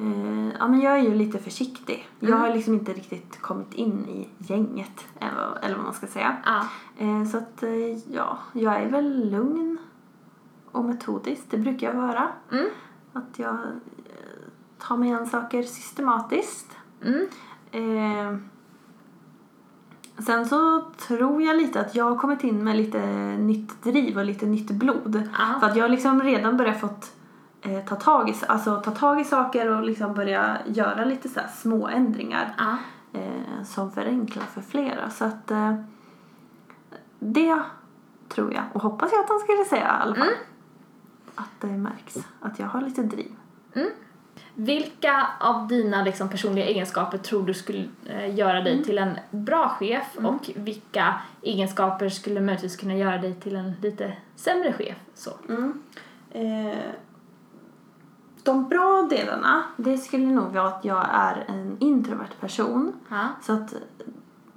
Eh, 0.00 0.52
ja, 0.58 0.68
men 0.68 0.80
jag 0.80 0.98
är 0.98 1.02
ju 1.02 1.14
lite 1.14 1.38
försiktig. 1.38 2.08
Jag 2.20 2.28
Mm. 2.30 2.40
har 2.40 2.54
liksom 2.54 2.74
inte 2.74 2.92
riktigt 2.92 3.40
kommit 3.40 3.74
in 3.74 4.06
i 4.08 4.28
gänget, 4.38 5.06
eller 5.20 5.34
vad- 5.34 5.64
eller 5.64 5.74
vad 5.76 5.84
man 5.84 5.94
ska 5.94 6.06
säga. 6.06 6.36
Ja. 6.44 6.66
Eh, 6.98 7.24
så 7.24 7.38
att, 7.38 7.62
eh, 7.62 8.12
ja, 8.14 8.38
jag 8.52 8.74
är 8.82 8.88
väl 8.90 9.30
lugn 9.30 9.78
och 10.72 10.84
metodisk. 10.84 11.42
Det 11.50 11.58
brukar 11.58 11.86
jag 11.86 11.94
vara. 11.94 12.28
Mm. 12.52 12.66
Att 13.12 13.38
jag 13.38 13.54
eh, 13.54 13.60
tar 14.78 14.96
mig 14.96 15.12
an 15.12 15.26
saker 15.26 15.62
systematiskt. 15.62 16.76
Mm. 17.04 17.26
Eh, 17.72 18.36
sen 20.24 20.46
så 20.46 20.80
tror 20.98 21.42
jag 21.42 21.56
lite 21.56 21.80
att 21.80 21.94
jag 21.94 22.04
har 22.04 22.16
kommit 22.16 22.44
in 22.44 22.64
med 22.64 22.76
lite 22.76 23.00
nytt 23.38 23.82
driv 23.82 24.18
och 24.18 24.24
lite 24.24 24.46
nytt 24.46 24.70
blod. 24.70 25.22
Ja. 25.38 25.60
För 25.60 25.66
att 25.66 25.76
jag 25.76 25.84
har 25.84 25.88
liksom 25.88 26.22
redan 26.22 26.56
börjat 26.56 26.80
fått 26.80 27.12
eh, 27.62 27.84
ta, 27.84 27.96
tag 27.96 28.28
i, 28.30 28.34
alltså, 28.48 28.80
ta 28.80 28.90
tag 28.90 29.20
i 29.20 29.24
saker 29.24 29.68
och 29.76 29.82
liksom 29.82 30.14
börja 30.14 30.58
göra 30.66 31.04
lite 31.04 31.28
så 31.28 31.40
små 31.56 31.88
ändringar 31.88 32.54
Ja. 32.58 32.76
eh, 33.20 33.64
som 33.64 33.92
förenklar 33.92 34.44
för 34.44 34.60
flera. 34.60 35.10
Så 35.10 35.24
att 35.24 35.50
eh, 35.50 35.74
det 37.18 37.62
tror 38.28 38.54
jag 38.54 38.64
och 38.72 38.82
hoppas 38.82 39.12
jag 39.12 39.20
att 39.20 39.28
de 39.28 39.38
skulle 39.38 39.64
säga 39.64 39.82
i 39.98 40.02
alla 40.02 40.14
fall. 40.14 40.26
Mm. 40.28 40.38
Att 41.34 41.60
det 41.60 41.66
märks 41.66 42.16
att 42.40 42.58
jag 42.58 42.66
har 42.66 42.80
lite 42.80 43.02
driv. 43.02 43.32
Vilka 44.54 45.26
av 45.40 45.68
dina 45.68 46.02
liksom, 46.04 46.28
personliga 46.28 46.64
egenskaper 46.66 47.18
tror 47.18 47.46
du 47.46 47.54
skulle 47.54 47.88
eh, 48.06 48.34
göra 48.34 48.60
dig 48.60 48.84
till 48.84 48.98
en 48.98 49.18
bra 49.30 49.68
chef 49.68 50.16
och 50.16 50.50
vilka 50.56 51.14
egenskaper 51.42 52.08
skulle 52.08 52.40
möjligtvis 52.40 52.76
kunna 52.76 52.94
göra 52.94 53.18
dig 53.18 53.34
till 53.34 53.56
en 53.56 53.72
lite 53.82 54.16
sämre 54.36 54.72
chef? 54.72 54.96
Så. 55.14 55.30
Mm. 55.48 55.82
Eh, 56.30 56.78
de 58.44 58.68
bra 58.68 59.06
delarna, 59.10 59.62
det 59.76 59.98
skulle 59.98 60.26
nog 60.26 60.52
vara 60.52 60.66
att 60.66 60.84
jag 60.84 61.06
är 61.12 61.44
en 61.48 61.76
introvert 61.78 62.40
person. 62.40 62.92
Ja. 63.08 63.28
Så 63.42 63.52
att, 63.52 63.74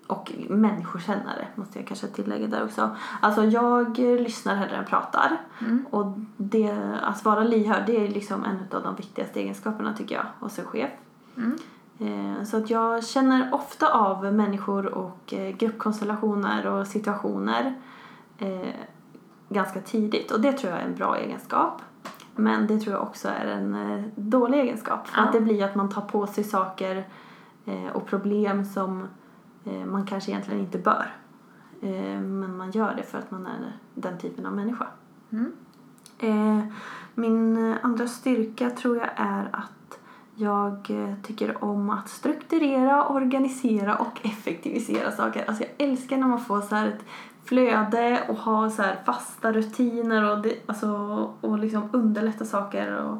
och 0.08 0.32
människokännare 0.50 1.48
måste 1.56 1.80
jag 1.80 1.88
kanske 1.88 2.08
tillägga 2.08 2.48
där 2.48 2.64
också. 2.64 2.96
Alltså 3.22 3.44
jag 3.44 3.98
lyssnar 3.98 4.56
hellre 4.56 4.76
än 4.76 4.86
pratar. 4.86 5.38
Mm. 5.60 5.86
Och 5.90 6.06
det, 6.38 6.78
att 7.02 7.26
vara 7.26 7.44
lyhörd 7.44 7.84
det 7.88 8.06
är 8.06 8.08
liksom 8.08 8.44
en 8.44 8.78
av 8.78 8.84
de 8.84 8.96
viktigaste 8.96 9.40
egenskaperna 9.40 9.94
tycker 9.94 10.16
jag 10.16 10.26
hos 10.40 10.60
en 10.60 10.66
chef. 10.66 10.92
Mm. 11.38 11.58
Eh, 12.00 12.44
Så 12.44 12.58
att 12.58 12.70
jag 12.70 13.06
känner 13.06 13.54
ofta 13.54 13.94
av 13.94 14.34
människor 14.34 14.86
och 14.86 15.34
eh, 15.34 15.56
gruppkonstellationer 15.56 16.68
och 16.68 16.88
situationer 16.88 17.76
eh, 18.38 18.74
ganska 19.50 19.82
tidigt 19.82 20.32
och 20.32 20.42
det 20.42 20.52
tror 20.52 20.72
jag 20.72 20.82
är 20.82 20.86
en 20.86 20.96
bra 20.96 21.18
egenskap. 21.18 21.82
Men 22.36 22.68
det 22.68 22.80
tror 22.80 22.94
jag 22.96 23.04
också 23.04 23.28
är 23.28 23.46
en 23.46 23.76
eh, 23.76 24.04
dålig 24.16 24.60
egenskap 24.60 25.08
för 25.08 25.22
Ja. 25.22 25.26
att 25.26 25.34
det 25.34 25.42
blir 25.42 25.64
att 25.64 25.76
man 25.76 25.90
tar 25.90 26.02
på 26.02 26.28
sig 26.28 26.44
saker 26.44 27.08
eh, 27.66 27.88
och 27.94 28.06
problem 28.08 28.66
som 28.66 29.08
eh, 29.66 29.86
man 29.86 30.06
kanske 30.06 30.32
egentligen 30.32 30.60
inte 30.60 30.78
bör. 30.78 31.16
Men 32.22 32.58
man 32.58 32.72
gör 32.72 32.94
det 32.98 33.04
för 33.04 33.18
att 33.18 33.32
man 33.32 33.46
är 33.46 33.78
den 33.94 34.18
typen 34.18 34.46
av 34.46 34.54
människa. 34.54 34.88
Mm. 35.30 35.52
Min 37.16 37.74
andra 37.82 38.08
styrka 38.08 38.70
tror 38.70 38.98
jag 38.98 39.10
är 39.16 39.50
att 39.52 40.00
jag 40.36 40.92
tycker 41.24 41.64
om 41.64 41.90
att 41.90 42.10
strukturera, 42.10 43.08
organisera 43.08 43.96
och 43.96 44.26
effektivisera 44.26 45.12
saker. 45.12 45.46
Alltså 45.48 45.64
jag 45.64 45.90
älskar 45.90 46.18
när 46.18 46.28
man 46.28 46.40
får 46.42 46.62
så 46.62 46.76
här 46.76 46.88
ett 46.88 47.06
flöde 47.46 48.24
och 48.30 48.36
ha 48.36 48.70
så 48.70 48.84
fasta 49.06 49.52
rutiner 49.52 50.32
och, 50.32 50.42
det, 50.42 50.56
alltså, 50.66 50.90
och 51.42 51.60
liksom 51.60 51.90
underlätta 51.92 52.46
saker. 52.46 52.96
Och 52.96 53.18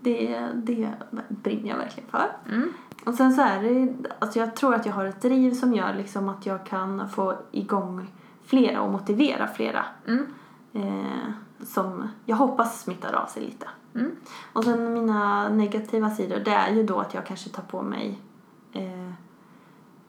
det, 0.00 0.48
det 0.54 0.92
brinner 1.28 1.68
jag 1.68 1.76
verkligen 1.76 2.10
för. 2.10 2.26
Mm. 2.48 2.72
Och 3.06 3.14
sen 3.14 3.32
så 3.32 3.42
är 3.42 3.62
det, 3.62 3.94
alltså 4.18 4.38
jag 4.38 4.56
tror 4.56 4.74
att 4.74 4.86
jag 4.86 4.92
har 4.92 5.04
ett 5.04 5.22
driv 5.22 5.54
som 5.54 5.74
gör 5.74 5.94
liksom 5.94 6.28
att 6.28 6.46
jag 6.46 6.66
kan 6.66 7.08
få 7.08 7.34
igång 7.50 8.12
flera 8.44 8.80
och 8.80 8.92
motivera 8.92 9.46
flera. 9.46 9.84
Mm. 10.06 10.26
Eh, 10.72 11.30
som 11.64 12.08
jag 12.24 12.36
hoppas 12.36 12.82
smittar 12.82 13.12
av 13.12 13.26
sig 13.26 13.42
lite. 13.42 13.66
Mm. 13.94 14.16
Och 14.52 14.64
sen 14.64 14.94
mina 14.94 15.48
negativa 15.48 16.10
sidor, 16.10 16.38
det 16.38 16.50
är 16.50 16.74
ju 16.74 16.82
då 16.82 17.00
att 17.00 17.14
jag 17.14 17.26
kanske 17.26 17.50
tar 17.50 17.62
på 17.62 17.82
mig, 17.82 18.20
eh, 18.72 19.12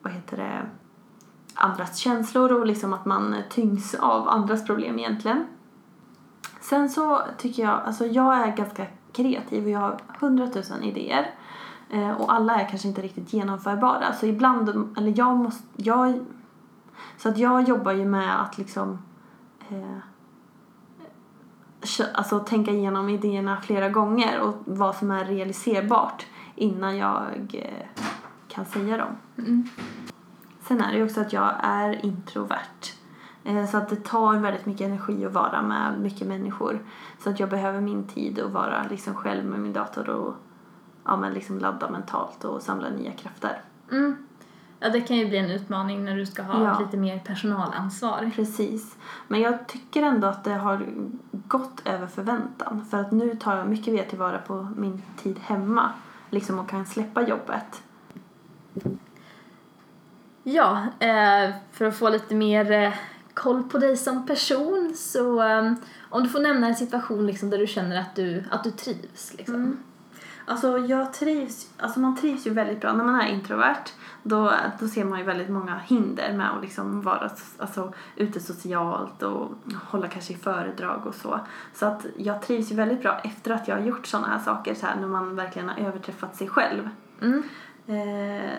vad 0.02 0.14
heter 0.14 0.38
det, 0.38 0.62
andras 1.58 1.98
känslor 1.98 2.52
och 2.54 2.66
liksom 2.66 2.94
att 2.94 3.06
man 3.06 3.36
tyngs 3.50 3.96
av 3.96 4.30
andras 4.30 4.66
problem 4.66 5.00
egentligen. 5.00 5.48
Sen 6.62 6.90
så 6.90 7.22
tycker 7.38 7.64
jag, 7.64 7.82
alltså 7.86 8.06
jag 8.06 8.38
är 8.38 8.56
ganska 8.56 8.86
kreativ 9.14 9.64
och 9.64 9.70
jag 9.70 9.80
har 9.80 10.02
hundratusen 10.20 10.84
idéer. 10.84 11.32
Eh, 11.90 12.12
och 12.12 12.34
alla 12.34 12.62
är 12.62 12.70
kanske 12.70 12.88
inte 12.88 13.02
riktigt 13.02 13.34
genomförbara. 13.34 14.14
Så 14.14 14.26
ibland, 14.26 14.98
eller 14.98 15.14
jag 15.18 15.38
måste, 15.38 15.64
jag, 15.76 16.20
så 17.18 17.30
att 17.30 17.38
jag 17.38 17.70
jobbar 17.70 17.92
ju 17.92 18.06
med 18.06 18.42
att 18.42 18.58
liksom 18.58 19.00
eh, 19.70 19.98
alltså 22.14 22.40
tänka 22.40 22.72
igenom 22.72 23.10
idéerna 23.10 23.62
flera 23.62 23.90
gånger 23.90 24.40
och 24.40 24.56
vad 24.66 24.96
som 24.96 25.12
är 25.12 25.26
realiserbart 25.26 26.26
innan 26.56 26.98
jag 26.98 27.26
eh, 27.54 27.88
kan 28.48 28.66
säga 28.66 28.98
dem. 28.98 29.18
Mm. 29.38 29.70
Sen 30.68 30.82
är 30.82 30.92
det 30.92 30.98
ju 30.98 31.06
också 31.06 31.22
att 31.22 31.34
jag 31.34 31.54
är 31.64 32.06
introvert. 32.06 32.94
Eh, 33.44 33.66
Så 33.66 33.78
att 33.78 33.90
det 33.90 34.04
tar 34.04 34.38
väldigt 34.38 34.66
mycket 34.66 34.88
energi 34.88 35.26
att 35.26 35.34
vara 35.34 35.62
med 35.62 36.00
mycket 36.00 36.28
människor. 36.28 36.80
Så 37.20 37.30
att 37.30 37.40
jag 37.40 37.50
behöver 37.50 37.82
min 37.82 38.08
tid 38.08 38.40
att 38.40 38.52
vara 38.52 38.86
liksom 38.90 39.16
själv 39.16 39.46
med 39.46 39.60
min 39.60 39.74
dator 39.74 40.10
och 40.10 40.34
ja, 41.06 41.18
men 41.18 41.34
liksom 41.34 41.60
ladda 41.60 41.90
mentalt 41.90 42.44
och 42.46 42.62
samla 42.62 42.90
nya 42.90 43.12
krafter. 43.12 43.62
Mm. 43.92 44.16
Ja, 44.80 44.90
det 44.90 45.02
kan 45.02 45.18
ju 45.18 45.28
bli 45.28 45.38
en 45.38 45.52
utmaning 45.52 46.06
när 46.06 46.16
du 46.16 46.26
ska 46.26 46.44
ha 46.44 46.64
Ja. 46.64 46.80
lite 46.80 46.98
mer 46.98 47.20
personalansvar. 47.20 48.32
Precis. 48.36 48.96
Men 49.28 49.42
jag 49.42 49.68
tycker 49.68 50.04
ändå 50.04 50.28
att 50.28 50.44
det 50.44 50.54
har 50.54 50.86
gått 51.32 51.82
över 51.86 52.08
förväntan. 52.08 52.86
För 52.86 52.98
att 53.02 53.12
nu 53.12 53.36
tar 53.36 53.58
jag 53.58 53.68
mycket 53.68 53.94
mer 53.94 54.04
tillvara 54.04 54.38
på 54.38 54.68
min 54.76 55.02
tid 55.18 55.40
hemma. 55.40 55.90
Liksom 56.30 56.60
och 56.60 56.70
kan 56.70 56.86
släppa 56.86 57.22
jobbet. 57.28 57.84
Ja, 60.50 60.84
eh, 61.00 61.54
för 61.72 61.86
att 61.86 61.98
få 61.98 62.10
lite 62.10 62.36
mer 62.36 62.72
eh, 62.72 62.94
koll 63.34 63.64
på 63.64 63.78
dig 63.78 63.98
som 63.98 64.26
person 64.26 64.94
så 64.96 65.42
eh, 65.42 65.74
om 66.10 66.24
du 66.24 66.30
får 66.30 66.40
nämna 66.40 66.68
en 66.68 66.76
situation 66.76 67.26
liksom, 67.26 67.50
där 67.50 67.58
du 67.58 67.68
känner 67.68 68.00
att 68.00 68.16
du, 68.16 68.44
att 68.52 68.64
du 68.64 68.72
trivs. 68.72 69.34
Liksom. 69.38 69.56
Mm. 69.56 69.78
Alltså 70.46 70.78
jag 70.78 71.14
trivs, 71.14 71.70
alltså 71.78 72.00
man 72.00 72.16
trivs 72.16 72.48
ju 72.48 72.52
väldigt 72.52 72.82
bra 72.82 72.94
när 72.94 73.04
man 73.04 73.22
är 73.22 73.28
introvert. 73.28 73.84
Då, 74.24 74.54
då 74.80 74.88
ser 74.88 75.06
man 75.06 75.20
ju 75.20 75.26
väldigt 75.26 75.50
många 75.50 75.78
hinder 75.78 76.34
med 76.34 76.56
att 76.56 76.62
liksom 76.62 77.02
vara 77.02 77.30
alltså, 77.58 77.94
ute 78.16 78.40
socialt 78.40 79.24
och 79.24 79.52
hålla 79.84 80.08
kanske 80.08 80.34
i 80.34 80.38
föredrag 80.38 81.08
och 81.08 81.16
så. 81.16 81.40
Så 81.74 81.86
att 81.86 82.06
jag 82.18 82.42
trivs 82.42 82.72
ju 82.72 82.76
väldigt 82.76 83.02
bra 83.02 83.20
efter 83.20 83.52
att 83.52 83.68
jag 83.68 83.76
har 83.76 83.84
gjort 83.84 84.08
sådana 84.08 84.28
här 84.28 84.40
saker 84.40 84.76
så 84.76 84.86
här 84.86 84.96
när 84.96 85.08
man 85.08 85.36
verkligen 85.36 85.70
har 85.70 85.80
överträffat 85.80 86.36
sig 86.36 86.48
själv. 86.48 86.90
Mm. 87.22 87.44
Eh, 87.88 88.52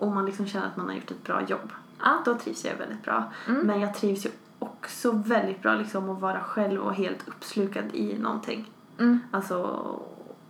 och 0.00 0.12
man 0.12 0.26
liksom 0.26 0.46
känner 0.46 0.66
att 0.66 0.76
man 0.76 0.86
har 0.86 0.94
gjort 0.94 1.10
ett 1.10 1.24
bra 1.24 1.42
jobb. 1.42 1.72
Ja. 1.98 2.22
Då 2.24 2.34
trivs 2.34 2.64
jag 2.64 2.76
väldigt 2.76 3.02
bra. 3.02 3.24
Mm. 3.48 3.66
Men 3.66 3.80
jag 3.80 3.94
trivs 3.94 4.26
ju 4.26 4.30
också 4.58 5.12
väldigt 5.12 5.62
bra 5.62 5.74
liksom 5.74 6.10
att 6.10 6.20
vara 6.20 6.40
själv 6.40 6.80
och 6.80 6.94
helt 6.94 7.28
uppslukad 7.28 7.84
i 7.92 8.18
någonting. 8.18 8.70
Mm. 8.98 9.20
Alltså, 9.30 9.56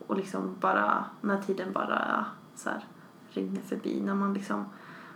och 0.07 0.17
liksom 0.17 0.57
bara, 0.61 1.05
när 1.21 1.43
tiden 1.43 1.73
bara 1.73 2.25
så 2.55 2.71
här 2.71 2.85
rinner 3.31 3.61
förbi. 3.61 4.01
När 4.01 4.15
man 4.15 4.35
liksom 4.35 4.65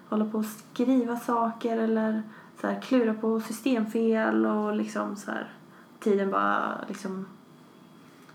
håller 0.08 0.24
på 0.24 0.38
att 0.38 0.46
skriva 0.46 1.16
saker 1.16 1.78
eller 1.78 2.22
så 2.60 2.66
här 2.66 2.80
klura 2.80 3.14
på 3.14 3.40
systemfel 3.40 4.46
och 4.46 4.76
liksom 4.76 5.16
så 5.16 5.30
här 5.30 5.52
tiden 6.00 6.30
bara 6.30 6.84
liksom 6.88 7.26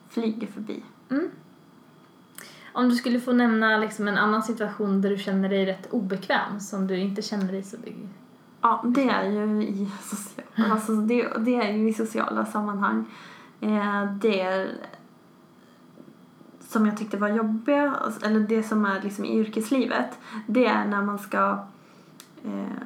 flyger 0.09 0.47
förbi. 0.47 0.83
Mm. 1.09 1.29
Om 2.73 2.89
du 2.89 2.95
skulle 2.95 3.19
få 3.19 3.33
nämna 3.33 3.77
liksom, 3.77 4.07
en 4.07 4.17
annan 4.17 4.43
situation 4.43 5.01
där 5.01 5.09
du 5.09 5.17
känner 5.17 5.49
dig 5.49 5.65
rätt 5.65 5.87
obekväm 5.91 6.59
som 6.59 6.87
du 6.87 6.97
inte 6.97 7.21
känner 7.21 7.51
dig 7.51 7.63
så 7.63 7.77
bygg. 7.77 8.07
Ja, 8.61 8.83
det 8.85 9.09
är 9.09 9.23
ju 9.23 9.63
i 9.63 9.87
sociala, 10.01 10.73
alltså 10.73 10.95
det, 10.95 11.27
det 11.37 11.55
är 11.55 11.71
ju 11.71 11.89
i 11.89 11.93
sociala 11.93 12.45
sammanhang. 12.45 13.05
Eh, 13.61 14.13
det 14.21 14.41
är 14.41 14.69
som 16.69 16.85
jag 16.85 16.97
tyckte 16.97 17.17
var 17.17 17.29
jobbiga, 17.29 17.95
eller 18.23 18.39
det 18.39 18.63
som 18.63 18.85
är 18.85 19.01
liksom 19.01 19.25
i 19.25 19.39
yrkeslivet, 19.39 20.17
det 20.47 20.65
är 20.65 20.85
när 20.85 21.01
man 21.01 21.19
ska 21.19 21.65
eh, 22.43 22.83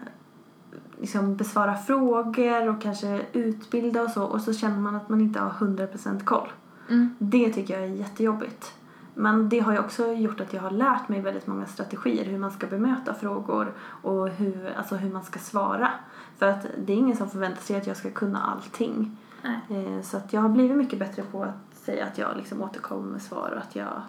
liksom 1.00 1.36
besvara 1.36 1.78
frågor 1.78 2.70
och 2.70 2.82
kanske 2.82 3.22
utbilda 3.34 4.02
och 4.02 4.10
så 4.10 4.24
och 4.24 4.42
så 4.42 4.54
känner 4.54 4.80
man 4.80 4.96
att 4.96 5.10
man 5.10 5.22
inte 5.22 5.40
har 5.40 5.50
100% 5.50 6.24
koll. 6.24 6.50
Mm. 6.90 7.16
Det 7.20 7.54
tycker 7.54 7.74
jag 7.74 7.84
är 7.84 7.94
jättejobbigt. 7.94 8.74
Men 9.13 9.50
det 9.50 9.60
har 9.60 9.74
ju 9.74 9.79
också 9.79 10.12
gjort 10.12 10.39
att 10.39 10.53
jag 10.53 10.62
har 10.62 10.72
lärt 10.72 11.10
mig 11.10 11.22
väldigt 11.22 11.48
många 11.48 11.65
strategier 11.65 12.25
hur 12.25 12.38
man 12.38 12.51
ska 12.51 12.67
bemöta 12.67 13.13
frågor 13.13 13.74
och 13.79 14.29
hur, 14.29 14.74
alltså 14.77 14.96
hur 14.96 15.13
man 15.13 15.24
ska 15.24 15.39
svara. 15.39 15.89
För 16.38 16.46
att 16.46 16.65
det 16.77 16.93
är 16.93 16.98
ingen 16.98 17.17
som 17.17 17.29
förväntar 17.29 17.62
sig 17.62 17.75
att 17.75 17.88
jag 17.88 17.98
ska 17.98 18.12
kunna 18.12 18.41
allting. 18.41 19.17
Nej. 19.41 19.60
Eh, 19.70 20.01
så 20.01 20.17
att 20.17 20.34
jag 20.34 20.41
har 20.41 20.50
blivit 20.50 20.77
mycket 20.77 21.00
bättre 21.00 21.24
på 21.32 21.43
att 21.43 21.77
säga 21.77 22.05
att 22.05 22.17
jag 22.17 22.38
liksom 22.38 22.62
återkommer 22.62 23.12
med 23.12 23.22
svar 23.22 23.51
och 23.55 23.58
att 23.58 23.75
jag 23.75 24.01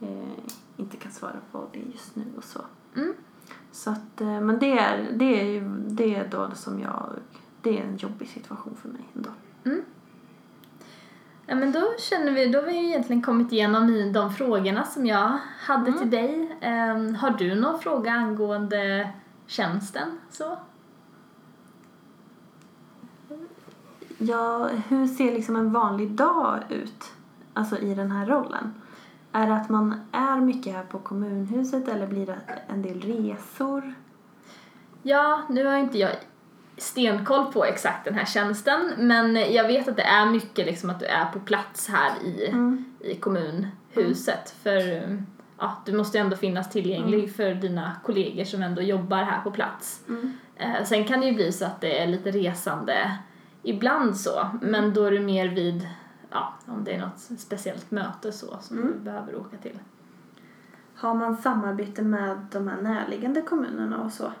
eh, 0.00 0.38
inte 0.76 0.96
kan 0.96 1.12
svara 1.12 1.36
på 1.52 1.64
det 1.72 1.78
just 1.78 2.16
nu 2.16 2.24
och 2.36 2.44
så. 2.44 2.60
Mm. 2.96 3.14
Så 3.72 3.90
att, 3.90 4.20
eh, 4.20 4.40
men 4.40 4.58
det 4.58 4.78
är, 4.78 5.12
det 5.12 5.40
är 5.40 5.44
ju 5.44 5.68
det 5.86 6.14
är 6.14 6.28
då 6.28 6.50
som 6.54 6.80
jag, 6.80 7.10
det 7.62 7.78
är 7.78 7.84
en 7.84 7.96
jobbig 7.96 8.28
situation 8.28 8.76
för 8.82 8.88
mig 8.88 9.08
ändå. 9.14 9.30
Ja, 11.46 11.54
men 11.54 11.72
då 11.72 11.94
känner 11.98 12.32
vi, 12.32 12.46
då 12.46 12.58
har 12.58 12.66
vi 12.66 12.76
ju 12.78 12.86
egentligen 12.86 13.22
kommit 13.22 13.52
igenom 13.52 13.88
i 13.90 14.10
de 14.12 14.32
frågorna 14.32 14.84
som 14.84 15.06
jag 15.06 15.38
hade 15.60 15.88
Mm. 15.88 15.98
till 16.00 16.10
dig. 16.10 16.56
Ehm, 16.60 17.14
har 17.14 17.30
du 17.30 17.54
någon 17.54 17.80
fråga 17.80 18.10
angående 18.12 19.10
tjänsten? 19.46 20.18
Så? 20.30 20.58
Ja, 24.18 24.68
hur 24.88 25.06
ser 25.06 25.32
liksom 25.34 25.56
en 25.56 25.72
vanlig 25.72 26.10
dag 26.10 26.58
ut? 26.68 27.12
Alltså 27.54 27.78
i 27.78 27.94
den 27.94 28.10
här 28.12 28.26
rollen? 28.26 28.74
Är 29.32 29.46
det 29.46 29.54
att 29.54 29.68
man 29.68 30.00
är 30.12 30.40
mycket 30.40 30.74
här 30.74 30.84
på 30.84 30.98
kommunhuset 30.98 31.88
eller 31.88 32.06
blir 32.06 32.26
det 32.26 32.38
en 32.68 32.82
del 32.82 33.00
resor? 33.00 33.94
Ja, 35.02 35.42
nu 35.48 35.66
har 35.66 35.76
inte 35.76 35.98
jag 35.98 36.12
stenkoll 36.76 37.52
på 37.52 37.64
exakt 37.64 38.04
den 38.04 38.14
här 38.14 38.24
tjänsten 38.24 38.92
men 38.96 39.36
jag 39.52 39.66
vet 39.66 39.88
att 39.88 39.96
det 39.96 40.02
är 40.02 40.26
mycket 40.26 40.66
liksom 40.66 40.90
att 40.90 41.00
du 41.00 41.06
är 41.06 41.24
på 41.24 41.40
plats 41.40 41.88
här 41.88 42.10
i, 42.24 42.54
i 43.00 43.14
kommunhuset 43.14 44.54
för 44.62 45.02
ja, 45.58 45.82
du 45.86 45.92
måste 45.92 46.18
ändå 46.18 46.36
finnas 46.36 46.70
tillgänglig 46.70 47.36
för 47.36 47.54
dina 47.54 47.96
kollegor 48.04 48.44
som 48.44 48.62
ändå 48.62 48.82
jobbar 48.82 49.22
här 49.22 49.40
på 49.40 49.50
plats. 49.50 50.00
Eh, 50.56 50.84
sen 50.84 51.04
kan 51.04 51.20
det 51.20 51.26
ju 51.26 51.34
bli 51.34 51.52
så 51.52 51.64
att 51.64 51.80
det 51.80 52.02
är 52.02 52.06
lite 52.06 52.30
resande 52.30 53.18
ibland 53.62 54.16
så 54.16 54.48
men 54.62 54.94
då 54.94 55.04
är 55.04 55.10
det 55.10 55.20
mer 55.20 55.48
vid 55.48 55.88
ja, 56.30 56.54
om 56.66 56.84
det 56.84 56.94
är 56.94 57.00
något 57.00 57.40
speciellt 57.40 57.90
möte 57.90 58.32
så 58.32 58.58
som 58.60 58.76
du 58.76 58.94
behöver 58.94 59.36
åka 59.36 59.56
till. 59.56 59.78
Har 60.94 61.14
man 61.14 61.36
samarbete 61.36 62.02
med 62.02 62.46
de 62.52 62.68
här 62.68 62.82
närliggande 62.82 63.42
kommunerna 63.42 64.00
och 64.00 64.12
så? 64.12 64.32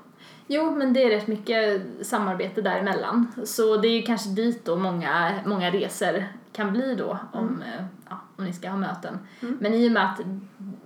Jo, 0.46 0.70
men 0.70 0.92
det 0.92 1.02
är 1.04 1.10
rätt 1.10 1.26
mycket 1.26 1.82
samarbete 2.02 2.62
däremellan. 2.62 3.32
Så 3.44 3.76
det 3.76 3.88
är 3.88 4.02
kanske 4.06 4.30
dit 4.30 4.64
då 4.64 4.76
många, 4.76 5.32
många 5.46 5.70
resor 5.70 6.24
kan 6.52 6.72
bli 6.72 6.94
då 6.94 7.18
om, 7.32 7.62
eh, 7.62 7.84
ja, 8.08 8.20
om 8.36 8.44
ni 8.44 8.52
ska 8.52 8.68
ha 8.70 8.76
möten. 8.76 9.18
Men 9.40 9.74
i 9.74 9.88
och 9.88 9.92
med 9.92 10.04
att 10.04 10.20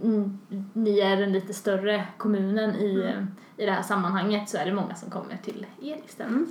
mm, 0.02 0.38
ni 0.72 1.00
är 1.00 1.16
den 1.16 1.32
lite 1.32 1.54
större 1.54 2.06
kommunen 2.16 2.74
i, 2.74 3.00
eh, 3.00 3.24
i 3.62 3.66
det 3.66 3.72
här 3.72 3.82
sammanhanget 3.82 4.48
så 4.48 4.58
är 4.58 4.66
det 4.66 4.72
många 4.74 4.94
som 4.94 5.10
kommer 5.10 5.36
till 5.36 5.66
er 5.82 5.98
istället. 6.06 6.48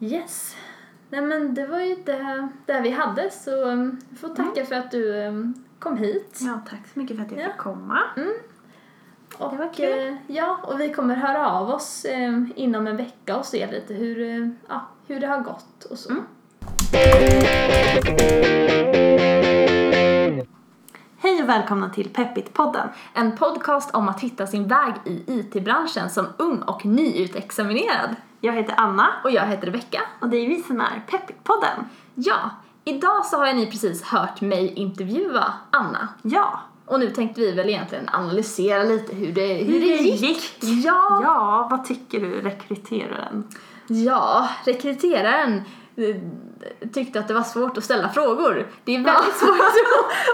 Yes. 0.00 0.56
Nej 1.10 1.20
men 1.22 1.54
det 1.54 1.66
var 1.66 1.80
ju 1.80 1.94
det, 2.04 2.48
det 2.66 2.80
vi 2.80 2.90
hade 2.90 3.30
så 3.30 3.64
um, 3.64 4.00
vi 4.08 4.16
får 4.16 4.28
tacka 4.28 4.64
för 4.64 4.74
att 4.74 4.90
du 4.90 5.32
kom 5.78 5.96
hit. 5.96 6.38
Ja, 6.40 6.60
tack 6.70 6.88
så 6.94 6.98
mycket 6.98 7.16
för 7.16 7.24
att 7.24 7.32
jag 7.32 7.40
Ja. 7.40 7.46
fick 7.48 7.56
komma. 7.58 7.98
Och, 9.40 9.50
Det 9.52 9.56
var 9.58 9.72
kul. 9.74 10.08
eh, 10.08 10.14
Ja, 10.26 10.58
och 10.62 10.80
vi 10.80 10.92
kommer 10.92 11.16
höra 11.16 11.50
av 11.50 11.70
oss 11.70 12.04
eh, 12.04 12.42
inom 12.56 12.86
en 12.86 12.96
vecka 12.96 13.36
och 13.36 13.44
se 13.44 13.70
lite 13.70 13.94
hur, 13.94 14.20
eh, 14.42 14.48
ja, 14.68 14.80
hur 15.06 15.20
det 15.20 15.26
har 15.26 15.38
gått 15.40 15.84
och 15.90 15.98
så. 15.98 16.10
Mm. 16.10 16.24
Hej 21.22 21.42
och 21.42 21.48
välkomna 21.48 21.90
till 21.90 22.08
Peppit-podden. 22.10 22.88
En 23.14 23.36
podcast 23.36 23.94
om 23.94 24.08
att 24.08 24.20
hitta 24.20 24.46
sin 24.46 24.68
väg 24.68 24.94
i 25.04 25.24
IT-branschen 25.26 26.10
som 26.10 26.26
ung 26.36 26.62
och 26.62 26.84
nyutexaminerad. 26.86 28.16
Jag 28.40 28.52
heter 28.52 28.74
Anna 28.76 29.08
Och 29.24 29.30
jag 29.30 29.46
heter 29.46 29.66
Rebecka. 29.66 30.00
och 30.20 30.28
det 30.28 30.36
är 30.36 30.48
vi 30.48 30.62
som 30.62 30.80
är 30.80 31.02
Peppit-podden. 31.10 31.84
Ja, 32.14 32.50
idag 32.84 33.26
så 33.26 33.36
har 33.38 33.52
ni 33.52 33.66
precis 33.66 34.02
hört 34.02 34.40
mig 34.40 34.72
intervjua 34.74 35.52
Anna. 35.70 36.08
Ja. 36.22 36.60
Och 36.90 37.00
nu 37.00 37.10
tänkte 37.10 37.40
vi 37.40 37.52
väl 37.52 37.68
egentligen 37.68 38.08
analysera 38.12 38.82
lite 38.82 39.14
hur 39.16 39.32
det, 39.32 39.54
hur 39.54 39.80
det 39.80 39.86
det 39.96 40.02
gick. 40.02 40.22
gick. 40.22 40.84
Ja. 40.84 41.20
Ja, 41.22 41.68
vad 41.70 41.84
tycker 41.84 42.20
du 42.20 42.40
rekryteraren? 42.40 43.44
Ja, 43.86 44.48
rekryteraren 44.64 45.62
eh, 45.96 46.16
tyckte 46.92 47.20
att 47.20 47.28
det 47.28 47.34
var 47.34 47.42
svårt 47.42 47.78
att 47.78 47.84
ställa 47.84 48.08
frågor. 48.08 48.66
Det 48.84 48.94
är 48.96 49.04
väldigt 49.04 49.34
svårt 49.34 49.60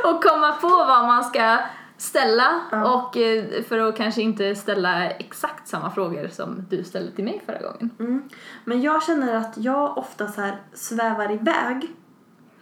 att, 0.15 0.23
komma 0.25 0.53
på 0.53 0.69
vad 0.69 1.07
man 1.07 1.25
ska 1.25 1.59
ställa 1.99 2.61
Ja. 2.71 2.95
och 2.95 3.17
eh, 3.17 3.45
för 3.69 3.79
att 3.79 3.97
kanske 3.97 4.23
inte 4.23 4.55
ställa 4.55 5.11
exakt 5.11 5.69
samma 5.69 5.91
frågor 5.91 6.29
som 6.33 6.65
du 6.71 6.85
ställde 6.85 7.13
till 7.13 7.25
mig 7.25 7.43
förra 7.47 7.59
gången. 7.59 7.91
Mm. 7.99 8.23
Men 8.65 8.83
jag 8.83 9.03
känner 9.03 9.35
att 9.37 9.53
jag 9.57 9.99
ofta 9.99 10.29
så 10.29 10.41
här 10.41 10.57
svävar 10.75 11.33
iväg. 11.33 11.89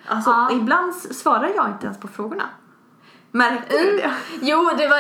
Alltså, 0.07 0.31
Ja. 0.31 0.51
ibland 0.53 0.95
svarar 0.95 1.53
jag 1.57 1.69
inte 1.69 1.87
ens 1.87 1.99
på 2.01 2.09
frågorna. 2.09 2.45
Märkte 3.37 3.77
du 3.79 3.97
det? 3.97 4.13
Jo, 4.43 4.71
det 4.79 4.89
var, 4.89 4.99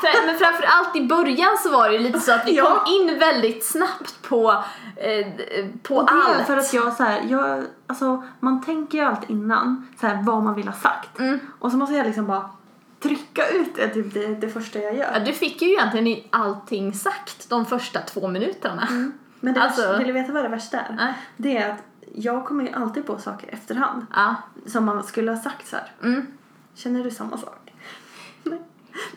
för, 0.00 0.26
men 0.26 0.38
framförallt 0.38 0.96
i 0.96 1.06
början 1.06 1.58
så 1.62 1.70
var 1.70 1.88
det 1.90 1.98
lite 1.98 2.20
så 2.20 2.32
att 2.32 2.46
vi 2.46 2.56
Ja. 2.56 2.64
kom 2.84 2.94
in 2.94 3.18
väldigt 3.18 3.64
snabbt 3.64 4.22
på, 4.28 4.64
eh, 4.96 5.26
på 5.82 5.96
Och 5.96 6.06
det 6.06 6.12
är 6.12 6.34
allt. 6.38 6.46
för 6.46 6.56
att 6.56 6.72
jag 6.72 6.92
så 6.92 7.02
här, 7.04 7.22
jag, 7.28 7.64
alltså 7.86 8.22
man 8.40 8.62
tänker 8.62 8.98
ju 8.98 9.04
allt 9.04 9.30
innan, 9.30 9.88
så 10.00 10.06
här, 10.06 10.22
vad 10.22 10.42
man 10.42 10.54
vill 10.54 10.68
ha 10.68 10.74
sagt. 10.74 11.18
Mm. 11.18 11.38
Och 11.58 11.70
så 11.70 11.76
måste 11.76 11.94
jag 11.94 12.06
liksom 12.06 12.26
bara 12.26 12.50
trycka 13.00 13.48
ut 13.48 13.74
det, 13.74 13.88
typ 13.88 14.14
det, 14.14 14.26
det 14.26 14.48
första 14.48 14.78
jag 14.78 14.94
gör. 14.96 15.10
Ja, 15.12 15.18
du 15.18 15.32
fick 15.32 15.62
ju 15.62 15.68
egentligen 15.68 16.22
allting 16.30 16.94
sagt 16.94 17.48
de 17.50 17.66
första 17.66 18.00
två 18.00 18.28
minuterna. 18.28 18.88
Men 19.40 19.54
det 19.54 19.62
Alltså- 19.62 19.80
värsta, 19.80 19.98
vill 19.98 20.06
du 20.06 20.12
veta 20.12 20.32
vad 20.32 20.44
det 20.44 20.48
värsta 20.48 20.80
är? 20.80 20.94
Nej. 20.96 21.14
Det 21.36 21.56
är 21.56 21.70
att 21.72 21.82
jag 22.14 22.44
kommer 22.46 22.64
ju 22.64 22.72
alltid 22.72 23.06
på 23.06 23.18
saker 23.18 23.48
efterhand. 23.52 24.06
Ja. 24.14 24.34
Som 24.66 24.84
man 24.84 25.02
skulle 25.04 25.30
ha 25.30 25.38
sagt 25.42 25.68
så 25.68 25.76
här. 25.76 25.92
Mm. 26.02 26.26
Känner 26.74 27.04
du 27.04 27.10
samma 27.10 27.36
sak? 27.38 27.65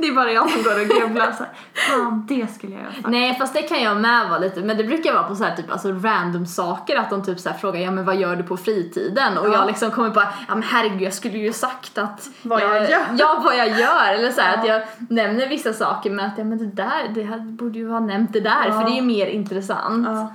Det 0.02 0.08
är 0.08 0.14
bara 0.16 0.32
jag 0.32 0.50
som 0.50 0.64
går 0.64 0.82
och 0.82 0.88
grubblar 0.88 1.32
så 1.32 1.44
här. 1.44 1.54
Fan, 1.74 2.26
det 2.28 2.48
skulle 2.54 2.76
jag 2.76 2.94
sagt. 2.94 3.08
Nej 3.08 3.36
fast 3.40 3.54
det 3.54 3.62
kan 3.62 3.82
jag 3.84 3.98
med 3.98 4.30
vara 4.30 4.40
lite, 4.40 4.62
men 4.62 4.78
det 4.78 4.84
brukar 4.84 5.14
vara 5.14 5.24
på 5.24 5.36
så 5.36 5.44
här 5.44 5.56
typ 5.56 5.72
alltså 5.72 5.92
random 5.92 6.46
saker 6.46 6.96
att 6.98 7.10
de 7.10 7.24
typ 7.24 7.40
så 7.40 7.50
här 7.50 7.58
frågar 7.58 7.80
ja 7.80 7.92
men 7.92 8.06
vad 8.06 8.16
gör 8.16 8.36
du 8.36 8.44
på 8.44 8.58
fritiden? 8.58 9.38
Och 9.38 9.48
Ja. 9.48 9.54
jag 9.54 9.68
liksom 9.68 9.92
kommer 9.92 10.10
på 10.10 10.20
ja 10.48 10.56
men 10.56 10.64
herregud 10.64 11.02
jag 11.02 11.14
skulle 11.14 11.38
ju 11.38 11.54
sagt 11.54 11.98
att 11.98 12.28
Vad 12.42 12.62
jag 12.62 12.90
gör. 12.90 13.00
Ja 13.18 13.42
vad 13.46 13.58
jag 13.58 13.68
gör 13.80 14.14
eller 14.14 14.32
så 14.32 14.42
här, 14.42 14.54
Ja. 14.54 14.60
att 14.60 14.68
jag 14.68 14.82
nämner 15.10 15.48
vissa 15.48 15.74
saker 15.74 16.10
men 16.12 16.26
att 16.26 16.38
ja 16.38 16.44
men 16.44 16.58
det 16.58 16.66
där, 16.84 17.08
det 17.16 17.24
här 17.24 17.40
borde 17.40 17.80
ju 17.80 17.90
ha 17.90 18.00
nämnt 18.00 18.34
det 18.34 18.40
där 18.40 18.66
Ja. 18.68 18.74
för 18.74 18.84
det 18.90 18.92
är 18.92 18.96
ju 18.96 19.02
mer 19.02 19.28
intressant. 19.28 20.32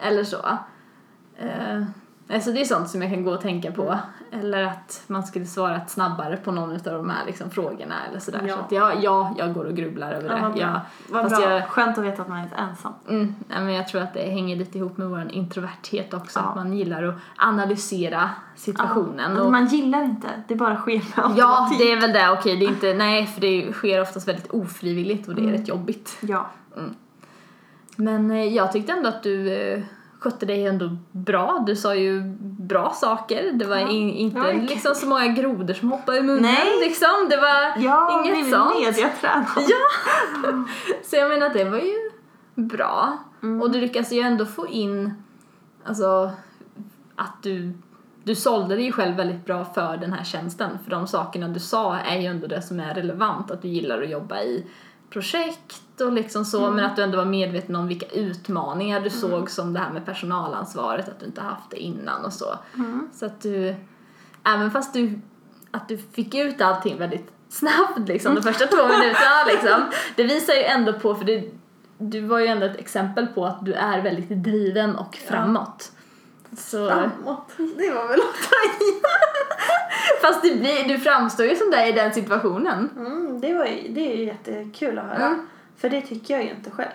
Eller 0.00 0.24
så. 0.24 0.36
Uh, 1.42 1.84
alltså 2.34 2.52
det 2.52 2.60
är 2.60 2.64
sånt 2.64 2.88
som 2.90 3.02
jag 3.02 3.10
kan 3.12 3.24
gå 3.24 3.30
och 3.30 3.40
tänka 3.40 3.72
på. 3.72 3.98
Mm. 4.32 4.44
Eller 4.44 4.62
att 4.64 5.02
man 5.06 5.22
skulle 5.22 5.46
svarat 5.46 5.90
snabbare 5.90 6.36
på 6.36 6.52
någon 6.52 6.70
av 6.72 6.78
de 6.82 7.10
här 7.10 7.26
liksom, 7.26 7.50
frågorna 7.50 7.94
eller 8.10 8.20
sådär. 8.20 8.42
Ja. 8.48 8.54
Så 8.54 8.60
att 8.60 8.72
ja, 8.72 8.92
ja, 9.02 9.34
jag 9.38 9.54
går 9.54 9.64
och 9.64 9.74
grubblar 9.76 10.12
över 10.12 10.28
Ja, 10.28 10.34
det. 10.36 10.40
vad 10.42 10.52
bra. 10.52 10.60
Jag, 10.60 10.80
Vad 11.08 11.30
bra. 11.30 11.40
jag- 11.50 11.68
Skönt 11.68 11.98
att 11.98 12.04
veta 12.04 12.22
att 12.22 12.28
man 12.28 12.38
är 12.38 12.42
inte 12.42 12.56
ensam. 12.56 12.92
Mm, 13.08 13.34
men 13.48 13.72
jag 13.72 13.88
tror 13.88 14.02
att 14.02 14.14
det 14.14 14.20
hänger 14.30 14.56
lite 14.56 14.78
ihop 14.78 14.96
med 14.96 15.08
vår 15.08 15.30
introverthet 15.32 16.14
också, 16.14 16.38
Ja. 16.38 16.48
att 16.48 16.56
man 16.56 16.72
gillar 16.72 17.02
att 17.02 17.14
analysera 17.36 18.30
situationen. 18.56 19.30
Alltså, 19.30 19.44
och, 19.44 19.52
man 19.52 19.66
gillar 19.66 20.02
inte, 20.04 20.28
det 20.48 20.54
bara 20.54 20.76
sker 20.76 20.92
med 20.94 21.38
ja, 21.38 21.70
det 21.78 21.92
är 21.92 22.00
väl 22.00 22.12
det, 22.12 22.30
okej, 22.30 22.56
det 22.56 22.64
är 22.64 22.68
inte, 22.68 22.94
nej 22.94 23.26
för 23.26 23.40
det 23.40 23.72
sker 23.72 24.00
oftast 24.02 24.28
väldigt 24.28 24.50
ofrivilligt 24.50 25.28
och 25.28 25.34
det 25.34 25.40
är 25.40 25.44
Mm. 25.48 25.56
rätt 25.60 25.68
jobbigt. 25.68 26.16
Ja. 26.20 26.46
Men 27.96 28.30
eh, 28.30 28.44
jag 28.44 28.72
tyckte 28.72 28.92
ändå 28.92 29.08
att 29.08 29.22
du 29.22 29.52
eh, 29.52 29.82
skötte 30.18 30.46
dig 30.46 30.66
ändå 30.66 30.96
bra, 31.12 31.64
du 31.66 31.76
sa 31.76 31.94
ju 31.94 32.22
bra 32.40 32.90
saker, 32.90 33.52
det 33.52 33.64
var 33.64 33.76
Ja, 33.76 33.88
in, 33.88 34.10
inte 34.10 34.40
kul. 34.40 34.60
liksom 34.60 34.94
så 34.94 35.06
många 35.06 35.26
grodor 35.28 35.74
som 35.74 35.92
hoppade 35.92 36.18
i 36.18 36.22
munnen 36.22 36.42
Nej. 36.42 36.80
liksom, 36.80 37.08
det 37.30 37.36
var 37.36 37.82
Jag 37.84 38.26
inget 38.26 38.50
sånt. 38.50 38.74
mediaträna. 38.80 39.46
Ja! 39.56 40.64
Så 41.04 41.16
jag 41.16 41.28
menar 41.28 41.46
att 41.46 41.52
det 41.54 41.64
var 41.64 41.78
ju 41.78 42.10
bra. 42.54 43.18
Mm. 43.42 43.62
Och 43.62 43.70
du 43.70 43.80
lyckas 43.80 44.12
ju 44.12 44.20
ändå 44.20 44.46
få 44.46 44.66
in, 44.68 45.14
alltså 45.84 46.30
att 47.16 47.42
du, 47.42 47.72
du 48.24 48.34
sålde 48.34 48.76
dig 48.76 48.92
själv 48.92 49.16
väldigt 49.16 49.46
bra 49.46 49.64
för 49.64 49.96
den 49.96 50.12
här 50.12 50.24
tjänsten. 50.24 50.78
För 50.84 50.90
de 50.90 51.06
sakerna 51.06 51.48
du 51.48 51.60
sa 51.60 51.96
är 51.98 52.20
ju 52.20 52.26
ändå 52.26 52.46
det 52.46 52.62
som 52.62 52.80
är 52.80 52.94
relevant. 52.94 53.50
Att 53.50 53.62
du 53.62 53.68
gillar 53.68 54.02
att 54.02 54.10
jobba 54.10 54.40
i 54.40 54.66
projekt 55.10 55.82
och 56.00 56.12
liksom 56.12 56.44
så. 56.44 56.64
Mm. 56.64 56.76
Men 56.76 56.84
att 56.84 56.96
du 56.96 57.02
ändå 57.02 57.16
var 57.16 57.24
medveten 57.24 57.76
om 57.76 57.88
vilka 57.88 58.06
utmaningar 58.06 59.00
du 59.00 59.10
såg 59.10 59.50
som 59.50 59.72
det 59.72 59.80
här 59.80 59.90
med 59.90 60.06
personalansvaret. 60.06 61.08
Att 61.08 61.20
du 61.20 61.26
inte 61.26 61.40
haft 61.40 61.70
det 61.70 61.76
innan 61.76 62.24
och 62.24 62.32
så. 62.32 62.58
Mm. 62.74 63.08
Så 63.14 63.26
att 63.26 63.40
du, 63.40 63.74
även 64.44 64.70
fast 64.70 64.94
du, 64.94 65.20
att 65.70 65.88
du 65.88 65.98
fick 65.98 66.34
ut 66.34 66.60
allting 66.60 66.98
väldigt 66.98 67.30
snabbt 67.48 68.08
liksom, 68.08 68.34
de 68.34 68.42
första 68.42 68.66
två 68.66 68.88
minuterna 68.88 69.44
liksom. 69.46 69.82
Det 70.16 70.24
visar 70.24 70.54
ju 70.54 70.62
ändå 70.62 70.92
på, 70.92 71.14
för 71.14 71.24
det, 71.24 71.50
du 71.98 72.20
var 72.20 72.38
ju 72.38 72.46
ändå 72.46 72.66
ett 72.66 72.78
exempel 72.78 73.26
på 73.26 73.46
att 73.46 73.64
du 73.64 73.72
är 73.72 74.02
väldigt 74.02 74.28
driven 74.28 74.96
och 74.96 75.16
framåt. 75.16 75.92
Så, 76.56 76.88
Framåt. 76.88 77.52
Det 77.56 77.90
var 77.90 78.08
väl 78.08 78.20
att 78.20 78.50
ta 78.50 78.84
i. 78.84 79.00
fast 80.22 80.42
du, 80.42 80.56
blir, 80.56 80.88
du 80.88 80.98
framstår 80.98 81.46
ju 81.46 81.56
som 81.56 81.70
det 81.70 81.88
i 81.88 81.92
den 81.92 82.14
situationen. 82.14 82.90
Mm, 82.96 83.40
det, 83.40 83.54
var 83.54 83.64
det 83.64 84.12
är 84.12 84.16
ju 84.16 84.24
jättekul 84.24 84.98
att 84.98 85.04
höra. 85.04 85.26
Mm. 85.26 85.46
För 85.78 85.90
det 85.90 86.00
tycker 86.00 86.34
jag 86.34 86.44
ju 86.44 86.50
inte 86.50 86.70
själv. 86.70 86.90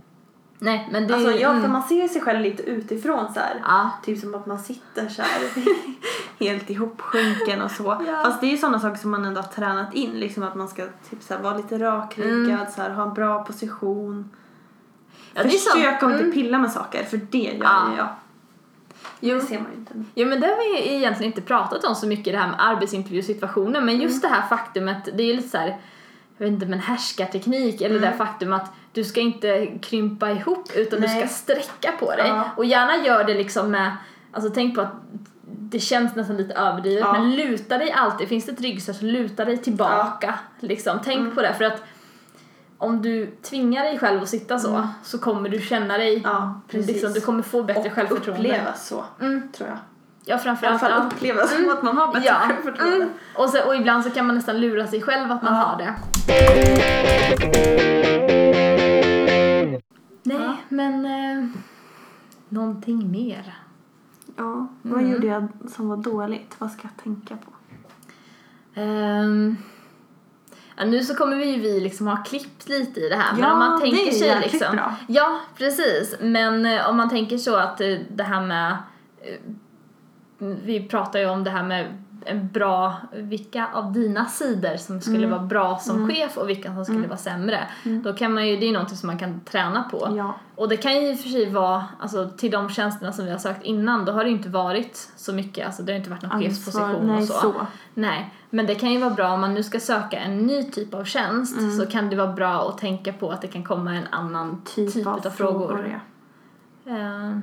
Nej, 0.59 0.87
men 0.91 1.07
det 1.07 1.15
Alltså, 1.15 1.31
ja, 1.31 1.49
för 1.49 1.57
mm. 1.59 1.71
man 1.71 1.83
ser 1.83 2.01
ju 2.01 2.07
sig 2.09 2.21
själv 2.21 2.41
lite 2.41 2.63
utifrån 2.63 3.33
så 3.33 3.39
här. 3.39 3.61
Ja. 3.63 3.91
Typ 4.05 4.19
som 4.19 4.35
att 4.35 4.45
man 4.45 4.59
sitter 4.59 5.09
så 5.09 5.21
här 5.21 5.41
helt 6.45 6.69
ihopsjunken 6.69 7.61
och 7.61 7.71
så. 7.71 8.01
Ja. 8.07 8.21
Fast 8.23 8.41
det 8.41 8.47
är 8.47 8.51
ju 8.51 8.57
sådana 8.57 8.79
saker 8.79 8.97
som 8.97 9.11
man 9.11 9.25
ändå 9.25 9.41
har 9.41 9.47
tränat 9.47 9.93
in. 9.93 10.11
Liksom 10.11 10.43
att 10.43 10.55
man 10.55 10.67
ska 10.67 10.83
typ 11.09 11.21
så 11.23 11.33
här, 11.33 11.41
vara 11.41 11.57
lite 11.57 11.79
rakryggad, 11.79 12.59
Mm. 12.59 12.71
så 12.75 12.81
här, 12.81 12.89
ha 12.89 13.03
en 13.03 13.13
bra 13.13 13.43
position. 13.43 14.29
Ja. 15.33 15.41
Försök 15.43 16.03
att 16.03 16.11
inte 16.11 16.19
Mm. 16.23 16.31
pilla 16.31 16.57
med 16.57 16.71
saker, 16.71 17.03
för 17.03 17.17
det 17.17 17.37
gör 17.37 17.53
Ja. 17.63 17.87
jag. 17.97 18.07
Jo. 19.19 19.35
Det 19.35 19.41
ser 19.41 19.59
man 19.59 19.71
ju 19.71 19.77
inte. 19.77 19.93
Jo 20.15 20.27
men 20.27 20.39
det 20.39 20.47
har 20.47 20.55
vi 20.57 20.95
egentligen 20.95 21.31
inte 21.31 21.41
pratat 21.41 21.83
om 21.83 21.95
så 21.95 22.07
mycket 22.07 22.33
det 22.33 22.39
här 22.39 22.47
med 22.47 22.55
arbetsintervjusituationen 22.59 23.85
men 23.85 24.01
just 24.01 24.21
det 24.21 24.27
här 24.27 24.47
faktumet, 24.47 25.05
det 25.17 25.23
är 25.23 25.27
ju 25.27 25.33
lite 25.33 25.49
så 25.49 25.57
här 25.57 25.77
jag 26.37 26.45
vet 26.45 26.53
inte, 26.53 26.65
men 26.65 26.79
härskarteknik 26.79 27.81
eller 27.81 27.99
det 27.99 28.11
faktum 28.17 28.53
att 28.53 28.71
du 28.91 29.03
ska 29.03 29.19
inte 29.21 29.65
krympa 29.81 30.31
ihop 30.31 30.71
utan 30.75 31.01
du 31.01 31.07
Nej. 31.07 31.19
ska 31.19 31.27
sträcka 31.27 31.91
på 31.99 32.11
dig. 32.11 32.27
Ja. 32.27 32.49
Och 32.57 32.65
gärna 32.65 33.05
gör 33.05 33.23
det 33.23 33.33
liksom 33.33 33.71
med, 33.71 33.97
alltså 34.31 34.49
tänk 34.49 34.75
på 34.75 34.81
att 34.81 34.93
det 35.45 35.79
känns 35.79 36.15
nästan 36.15 36.37
lite 36.37 36.53
överdrivet 36.53 36.99
Ja. 37.01 37.13
men 37.13 37.35
luta 37.35 37.77
dig 37.77 37.91
alltid, 37.91 38.27
finns 38.27 38.45
det 38.45 38.51
ett 38.51 38.61
ryggstöd 38.61 38.95
så 38.95 39.05
luta 39.05 39.45
dig 39.45 39.57
tillbaka. 39.57 40.39
Liksom. 40.59 40.99
Tänk 41.03 41.19
Mm. 41.19 41.35
på 41.35 41.41
det 41.41 41.53
för 41.53 41.65
att 41.65 41.83
om 42.77 43.01
du 43.01 43.25
tvingar 43.41 43.83
dig 43.83 43.99
själv 43.99 44.21
att 44.21 44.29
sitta 44.29 44.59
så 44.59 44.87
så 45.03 45.17
kommer 45.19 45.49
du 45.49 45.59
känna 45.61 45.97
dig, 45.97 46.09
Mm. 46.17 46.31
Ja, 46.31 46.61
precis. 46.67 46.87
liksom, 46.87 47.13
du 47.13 47.21
kommer 47.21 47.43
få 47.43 47.63
bättre 47.63 47.81
Och 47.89 47.91
självförtroende. 47.95 48.49
upplevas 48.49 48.87
så, 48.87 49.03
Mm. 49.21 49.51
tror 49.51 49.69
jag. 49.69 49.77
Ja 50.25 50.29
I 50.29 50.31
alla 50.33 50.41
framförallt. 50.41 50.79
fall 50.81 50.91
ja. 50.91 51.05
upplevas 51.15 51.55
som 51.55 51.69
att 51.69 51.83
man 51.83 51.97
har 51.97 52.07
bättre 52.13 52.25
Ja. 52.27 52.33
självförtroende. 52.33 52.95
Mm. 52.95 53.09
Och, 53.35 53.49
så, 53.49 53.67
och 53.67 53.75
ibland 53.75 54.03
så 54.03 54.09
kan 54.09 54.25
man 54.27 54.35
nästan 54.35 54.61
lura 54.61 54.87
sig 54.87 55.01
själv 55.01 55.31
att 55.31 55.43
man 55.43 55.53
Ja. 55.53 55.59
har 55.59 55.77
det. 55.77 55.93
Nej, 60.23 60.37
Ja. 60.41 60.55
men 60.69 61.05
eh, 61.05 61.45
någonting 62.49 63.11
mer. 63.11 63.53
Ja, 64.37 64.67
vad 64.81 64.99
Mm. 64.99 65.11
gjorde 65.13 65.27
jag 65.27 65.47
som 65.75 65.89
var 65.89 65.97
dåligt? 65.97 66.55
Vad 66.57 66.71
ska 66.71 66.81
jag 66.83 67.03
tänka 67.03 67.35
på? 67.45 67.51
Ehm, 68.81 69.57
ja, 70.75 70.85
nu 70.85 71.03
så 71.03 71.15
kommer 71.15 71.35
vi 71.37 71.45
ju 71.45 71.61
vi 71.61 71.79
liksom 71.79 72.07
ha 72.07 72.17
klippt 72.23 72.69
lite 72.69 72.99
i 72.99 73.09
det 73.09 73.15
här. 73.15 73.31
men 73.33 73.41
Ja, 73.41 73.53
om 73.53 73.59
man 73.59 73.71
det 73.79 73.85
tänker 73.85 74.07
är 74.07 74.11
sig 74.11 74.39
liksom. 74.51 74.75
bra. 74.75 74.95
Ja, 75.07 75.39
precis. 75.57 76.15
Men 76.21 76.65
eh, 76.65 76.89
om 76.89 76.97
man 76.97 77.09
tänker 77.09 77.37
så 77.37 77.55
att 77.55 77.81
eh, 77.81 77.97
det 78.09 78.23
här 78.23 78.41
med 78.45 78.77
eh, 79.21 79.39
vi 80.65 80.87
pratar 80.87 81.19
ju 81.19 81.29
om 81.29 81.43
det 81.43 81.49
här 81.49 81.63
med 81.63 81.87
en 82.25 82.47
bra, 82.47 82.93
vilka 83.13 83.67
av 83.73 83.93
dina 83.93 84.25
sidor 84.25 84.77
som 84.77 85.01
skulle 85.01 85.17
Mm. 85.17 85.29
vara 85.31 85.41
bra 85.41 85.77
som 85.77 86.09
chef 86.09 86.37
och 86.37 86.49
vilka 86.49 86.73
som 86.75 86.85
skulle 86.85 87.07
vara 87.07 87.17
sämre. 87.17 87.67
Då 88.03 88.13
kan 88.13 88.33
man 88.33 88.47
ju, 88.47 88.55
det 88.57 88.65
är 88.65 88.67
ju 88.67 88.73
någonting 88.73 88.97
som 88.97 89.07
man 89.07 89.17
kan 89.17 89.39
träna 89.41 89.83
på. 89.83 90.13
Ja. 90.17 90.35
Och 90.55 90.69
det 90.69 90.77
kan 90.77 90.93
ju 91.01 91.11
i 91.11 91.13
och 91.13 91.19
för 91.19 91.29
sig 91.29 91.49
vara, 91.49 91.83
alltså 91.99 92.29
till 92.37 92.51
de 92.51 92.69
tjänsterna 92.69 93.11
som 93.11 93.25
vi 93.25 93.31
har 93.31 93.37
sökt 93.37 93.63
innan, 93.63 94.05
då 94.05 94.11
har 94.11 94.23
det 94.23 94.29
ju 94.29 94.35
inte 94.35 94.49
varit 94.49 95.11
så 95.15 95.33
mycket, 95.33 95.65
alltså 95.65 95.83
det 95.83 95.91
har 95.91 95.97
inte 95.97 96.09
varit 96.09 96.21
någon 96.21 96.31
Ansvar, 96.31 96.49
chefsposition 96.49 97.07
nej, 97.07 97.17
och 97.21 97.23
så. 97.27 97.33
så. 97.33 97.53
Nej, 97.93 98.33
men 98.49 98.65
det 98.65 98.75
kan 98.75 98.91
ju 98.91 98.99
vara 98.99 99.09
bra 99.13 99.33
om 99.33 99.41
man 99.41 99.53
nu 99.53 99.63
ska 99.63 99.79
söka 99.79 100.17
en 100.19 100.37
ny 100.37 100.63
typ 100.63 100.93
av 100.93 101.03
tjänst 101.03 101.57
Mm. 101.59 101.77
så 101.77 101.85
kan 101.85 102.09
det 102.09 102.15
vara 102.15 102.33
bra 102.33 102.69
att 102.69 102.77
tänka 102.77 103.13
på 103.13 103.29
att 103.31 103.41
det 103.41 103.47
kan 103.47 103.63
komma 103.63 103.95
en 103.95 104.07
annan 104.11 104.61
Typ, 104.75 105.07
av, 105.07 105.19
frågor. 105.29 105.87
ja. 105.91 105.99
Eh, 106.91 107.37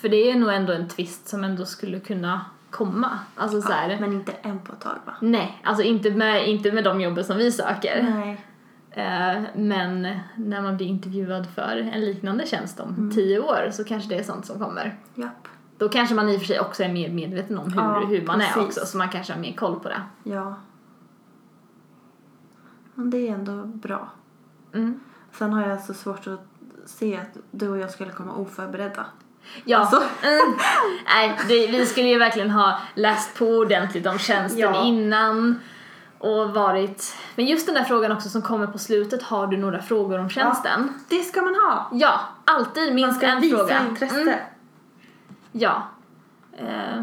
för 0.00 0.08
det 0.08 0.30
är 0.30 0.36
nog 0.36 0.52
ändå 0.52 0.72
en 0.72 0.88
twist 0.88 1.28
som 1.28 1.44
ändå 1.44 1.64
skulle 1.64 2.00
kunna 2.00 2.40
komma. 2.70 3.18
Alltså 3.36 3.62
så 3.62 3.72
här, 3.72 4.00
Men 4.00 4.12
inte 4.12 4.32
en 4.32 4.58
på 4.58 4.72
ett 4.72 4.80
tag 4.80 4.98
va? 5.06 5.14
nej, 5.20 5.60
alltså 5.64 5.82
inte 5.84 6.10
med, 6.10 6.48
inte 6.48 6.72
med 6.72 6.84
de 6.84 7.00
jobben 7.00 7.24
som 7.24 7.36
vi 7.36 7.52
söker. 7.52 8.02
Nej. 8.02 8.44
Eh, 8.90 9.42
men 9.54 10.02
när 10.36 10.62
man 10.62 10.76
blir 10.76 10.86
intervjuad 10.86 11.46
för 11.54 11.76
en 11.94 12.00
liknande 12.00 12.46
tjänst 12.46 12.80
om 12.80 12.88
Mm. 12.88 13.10
tio 13.10 13.38
år 13.40 13.68
så 13.72 13.84
kanske 13.84 14.08
det 14.08 14.18
är 14.18 14.22
sånt 14.22 14.46
som 14.46 14.58
kommer. 14.58 14.96
Japp. 15.14 15.48
Då 15.78 15.88
kanske 15.88 16.14
man 16.14 16.28
i 16.28 16.36
och 16.36 16.40
för 16.40 16.46
sig 16.46 16.60
också 16.60 16.82
är 16.82 16.92
mer 16.92 17.10
medveten 17.10 17.58
om 17.58 17.72
hur, 17.72 17.80
Ja, 17.80 18.04
hur 18.08 18.26
man 18.26 18.40
är 18.40 18.46
precis. 18.46 18.62
också 18.62 18.86
så 18.86 18.98
man 18.98 19.08
kanske 19.08 19.32
har 19.32 19.40
mer 19.40 19.52
koll 19.56 19.80
på 19.80 19.88
det. 19.88 20.02
Ja. 20.24 20.54
Men 22.94 23.10
det 23.10 23.28
är 23.28 23.32
ändå 23.34 23.64
bra. 23.66 24.08
Mm. 24.74 25.00
Sen 25.32 25.52
har 25.52 25.68
jag 25.68 25.80
så 25.80 25.94
svårt 25.94 26.26
att 26.26 26.40
se 26.86 27.16
att 27.16 27.36
du 27.50 27.68
och 27.68 27.78
jag 27.78 27.90
skulle 27.90 28.10
komma 28.12 28.34
oförberedda. 28.34 29.06
Ja, 29.64 29.78
Alltså. 29.78 29.96
mm. 30.22 30.54
nej, 31.06 31.38
det, 31.48 31.66
vi 31.66 31.86
skulle 31.86 32.08
ju 32.08 32.18
verkligen 32.18 32.50
ha 32.50 32.80
läst 32.94 33.34
på 33.38 33.46
ordentligt 33.46 34.06
om 34.06 34.18
tjänsten 34.18 34.60
Ja. 34.60 34.84
innan 34.84 35.60
och 36.18 36.50
varit... 36.54 37.16
Men 37.34 37.46
just 37.46 37.66
den 37.66 37.74
där 37.74 37.84
frågan 37.84 38.12
också 38.12 38.28
som 38.28 38.42
kommer 38.42 38.66
på 38.66 38.78
slutet, 38.78 39.22
har 39.22 39.46
du 39.46 39.56
några 39.56 39.82
frågor 39.82 40.18
om 40.18 40.30
tjänsten? 40.30 40.92
Det 41.08 41.22
ska 41.22 41.42
man 41.42 41.54
ha. 41.54 41.88
Ja, 41.92 42.20
alltid 42.44 42.84
Man 42.86 42.94
minst 42.94 43.16
ska 43.18 43.26
en 43.26 43.40
visa 43.40 43.56
fråga. 43.58 43.80
intresse. 43.90 44.20
Mm, 44.20 44.34
ja. 45.52 45.82
Eh, 46.58 47.02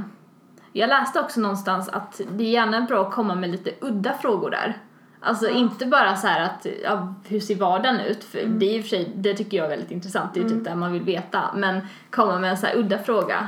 jag 0.71 0.87
läste 0.89 1.19
också 1.19 1.39
någonstans 1.39 1.89
att 1.89 2.21
det 2.31 2.43
är 2.43 2.49
gärna 2.49 2.81
bra 2.81 3.07
att 3.07 3.13
komma 3.13 3.35
med 3.35 3.49
lite 3.49 3.71
udda 3.81 4.13
frågor 4.21 4.49
där. 4.49 4.77
Alltså 5.23 5.49
inte 5.49 5.85
bara 5.85 6.15
så 6.15 6.27
här 6.27 6.41
att, 6.45 6.65
ja, 6.83 7.13
hur 7.27 7.39
ser 7.39 7.55
vardagen 7.55 7.99
ut? 7.99 8.23
För 8.23 8.39
Mm. 8.39 8.59
det 8.59 8.65
är 8.65 8.77
i 8.77 8.79
och 8.79 8.83
för 8.83 8.89
sig, 8.89 9.11
det 9.15 9.33
tycker 9.33 9.57
jag 9.57 9.65
är 9.65 9.69
väldigt 9.69 9.91
intressant, 9.91 10.33
det 10.33 10.39
är 10.39 10.43
ju 10.43 10.49
typ 10.49 10.63
det 10.63 10.75
man 10.75 10.91
vill 10.93 11.03
veta. 11.03 11.41
Men 11.55 11.79
komma 12.11 12.39
med 12.39 12.49
en 12.51 12.57
så 12.57 12.65
här 12.65 12.77
udda 12.77 12.97
fråga 12.97 13.47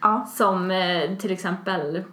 Ja. 0.00 0.26
som 0.36 0.70
eh, 0.70 1.16
till 1.18 1.32
exempel 1.32 2.04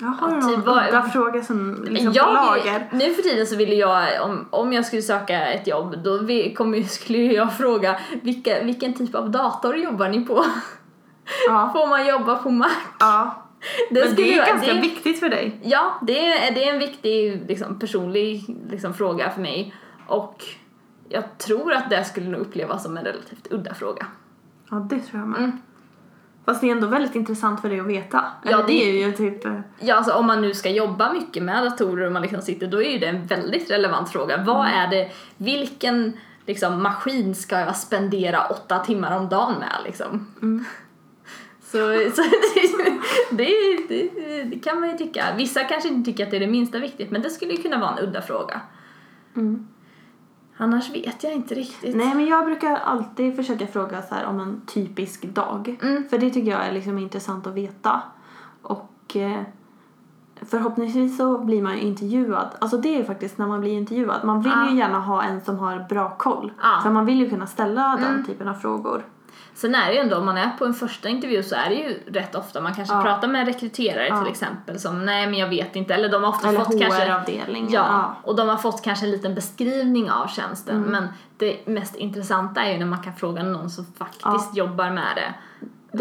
har 0.00 0.16
Ja, 0.20 0.26
någon 0.30 0.48
typ 0.56 0.66
vad- 0.66 0.88
udda 0.88 1.02
fråga 1.02 1.42
som 1.42 1.84
liksom 1.88 2.12
på 2.12 2.16
jag, 2.16 2.34
lager? 2.34 2.88
Nu 2.92 3.14
för 3.14 3.22
tiden 3.22 3.46
så 3.46 3.56
ville 3.56 3.74
jag, 3.74 4.22
om, 4.24 4.48
om 4.50 4.72
jag 4.72 4.84
skulle 4.86 5.02
söka 5.02 5.46
ett 5.46 5.66
jobb, 5.66 5.94
då 6.04 6.18
vi, 6.18 6.54
kommer, 6.54 6.82
skulle 6.82 7.18
jag 7.18 7.52
fråga 7.56 7.98
vilka, 8.22 8.62
vilken 8.62 8.94
typ 8.94 9.14
av 9.14 9.30
dator 9.30 9.76
jobbar 9.76 10.08
ni 10.08 10.24
på? 10.26 10.44
Ja. 11.48 11.70
Får 11.74 11.86
man 11.86 12.06
jobba 12.06 12.34
på 12.36 12.50
Mac? 12.50 12.68
ja. 13.00 13.42
Det 13.90 14.04
Men 14.06 14.14
det 14.16 14.34
är 14.38 14.46
ganska 14.46 14.74
det- 14.74 14.80
viktigt 14.80 15.20
för 15.20 15.28
dig. 15.28 15.60
Ja, 15.62 15.98
det 16.02 16.26
är, 16.26 16.54
det 16.54 16.64
är 16.68 16.72
en 16.72 16.78
viktig 16.78 17.42
liksom, 17.48 17.78
personlig 17.78 18.56
liksom, 18.70 18.94
fråga 18.94 19.30
för 19.30 19.40
mig. 19.40 19.74
Och 20.06 20.44
jag 21.08 21.38
tror 21.38 21.72
att 21.72 21.90
det 21.90 22.04
skulle 22.04 22.28
nog 22.28 22.40
upplevas 22.40 22.82
som 22.82 22.96
en 22.96 23.04
relativt 23.04 23.46
udda 23.50 23.74
fråga. 23.74 24.06
Ja, 24.70 24.76
det 24.76 24.98
tror 25.00 25.20
jag 25.20 25.28
med. 25.28 25.38
Mm. 25.38 25.58
Fast 26.44 26.60
det 26.60 26.66
är 26.66 26.72
ändå 26.72 26.86
väldigt 26.86 27.14
intressant 27.14 27.60
för 27.60 27.68
dig 27.68 27.80
att 27.80 27.86
veta. 27.86 28.24
Ja, 28.42 28.48
Eller 28.48 28.62
det- 28.62 28.66
det 28.72 28.84
är 29.02 29.06
ju 29.06 29.12
typ... 29.12 29.44
eh, 29.46 29.60
Ja, 29.80 29.94
alltså 29.94 30.12
om 30.12 30.26
man 30.26 30.42
nu 30.42 30.54
ska 30.54 30.70
jobba 30.70 31.12
mycket 31.12 31.42
med 31.42 31.64
datorer 31.64 32.06
och 32.06 32.12
man 32.12 32.22
liksom 32.22 32.42
sitter, 32.42 32.66
då 32.66 32.82
är 32.82 32.90
ju 32.90 32.98
det 32.98 33.06
en 33.06 33.26
väldigt 33.26 33.70
relevant 33.70 34.10
fråga. 34.10 34.44
Vad 34.46 34.66
Mm. 34.66 34.78
är 34.78 34.90
det, 34.90 35.10
vilken 35.36 36.12
liksom, 36.46 36.82
maskin 36.82 37.34
ska 37.34 37.60
jag 37.60 37.76
spendera 37.76 38.46
åtta 38.46 38.78
timmar 38.78 39.16
om 39.18 39.28
dagen 39.28 39.54
med 39.58 39.76
liksom? 39.84 40.26
Mm. 40.42 40.64
Så, 41.70 41.78
så 42.16 42.22
det, 43.30 43.54
det, 43.88 44.10
det, 44.44 44.58
kan 44.58 44.80
man 44.80 44.90
ju 44.90 44.98
tycka. 44.98 45.24
Vissa 45.36 45.64
kanske 45.64 45.88
inte 45.88 46.10
tycker 46.10 46.24
att 46.24 46.30
det 46.30 46.36
är 46.36 46.40
det 46.40 46.46
minsta 46.46 46.78
viktigt, 46.78 47.10
men 47.10 47.22
det 47.22 47.30
skulle 47.30 47.52
ju 47.52 47.62
kunna 47.62 47.78
vara 47.78 47.90
en 47.90 47.98
udda 48.08 48.22
fråga. 48.22 48.60
Mm. 49.36 49.66
Annars 50.56 50.90
vet 50.90 51.24
jag 51.24 51.32
inte 51.32 51.54
riktigt. 51.54 51.96
Nej, 51.96 52.14
men 52.14 52.26
jag 52.26 52.44
brukar 52.44 52.76
alltid 52.76 53.36
försöka 53.36 53.66
fråga 53.66 54.02
så 54.02 54.14
här 54.14 54.26
om 54.26 54.40
en 54.40 54.60
typisk 54.66 55.22
dag. 55.22 55.76
Mm. 55.82 56.08
För 56.08 56.18
det 56.18 56.30
tycker 56.30 56.50
jag 56.50 56.66
är 56.66 56.72
liksom 56.72 56.98
intressant 56.98 57.46
att 57.46 57.54
veta. 57.54 58.02
Och 58.62 59.16
eh, 59.16 59.42
förhoppningsvis 60.50 61.16
så 61.16 61.38
blir 61.38 61.62
man 61.62 61.72
ju 61.76 61.80
intervjuad. 61.82 62.48
Alltså 62.58 62.76
det 62.76 62.88
är 62.88 62.96
ju 62.98 63.04
faktiskt 63.04 63.38
när 63.38 63.46
man 63.46 63.60
blir 63.60 63.72
intervjuad. 63.72 64.24
Man 64.24 64.42
vill 64.42 64.52
Ja. 64.56 64.70
ju 64.70 64.76
gärna 64.76 65.00
ha 65.00 65.22
en 65.22 65.40
som 65.40 65.58
har 65.58 65.86
bra 65.88 66.10
koll. 66.18 66.52
Ja. 66.62 66.80
För 66.82 66.90
man 66.90 67.06
vill 67.06 67.18
ju 67.20 67.30
kunna 67.30 67.46
ställa 67.46 67.96
den 68.00 68.10
Mm. 68.12 68.24
typen 68.24 68.48
av 68.48 68.54
frågor. 68.54 69.04
Sen 69.54 69.74
är 69.74 69.86
det 69.86 69.92
ju 69.94 69.98
ändå, 69.98 70.16
om 70.16 70.24
man 70.26 70.36
är 70.36 70.50
på 70.58 70.64
en 70.64 70.74
första 70.74 71.08
intervju 71.08 71.42
så 71.42 71.54
är 71.54 71.68
det 71.68 71.74
ju 71.74 72.12
rätt 72.12 72.34
ofta, 72.34 72.60
man 72.60 72.74
kanske 72.74 72.94
Ja. 72.94 73.02
pratar 73.02 73.28
med 73.28 73.40
en 73.40 73.46
rekryterare 73.46 74.18
till 74.22 74.30
exempel 74.32 74.78
som 74.80 75.04
nej 75.06 75.26
men 75.26 75.34
jag 75.38 75.48
vet 75.48 75.76
inte, 75.76 75.94
eller 75.94 76.08
de 76.08 76.22
har 76.22 76.30
ofta 76.30 76.48
Eller 76.48 76.58
fått 76.60 76.80
kanske 76.80 77.04
HR-avdelningen. 77.04 77.72
Ja, 77.72 78.16
och 78.22 78.36
de 78.36 78.48
har 78.48 78.56
fått 78.56 78.82
kanske 78.82 79.06
en 79.06 79.10
liten 79.10 79.34
beskrivning 79.34 80.10
av 80.10 80.26
tjänsten 80.26 80.76
Mm. 80.76 80.90
men 80.90 81.08
det 81.36 81.66
mest 81.66 81.94
intressanta 81.96 82.60
är 82.62 82.72
ju 82.72 82.78
när 82.78 82.86
man 82.86 83.02
kan 83.02 83.12
fråga 83.12 83.42
någon 83.42 83.70
som 83.70 83.84
faktiskt 83.98 84.56
jobbar 84.56 84.90
med 84.90 85.16
det, 85.16 85.34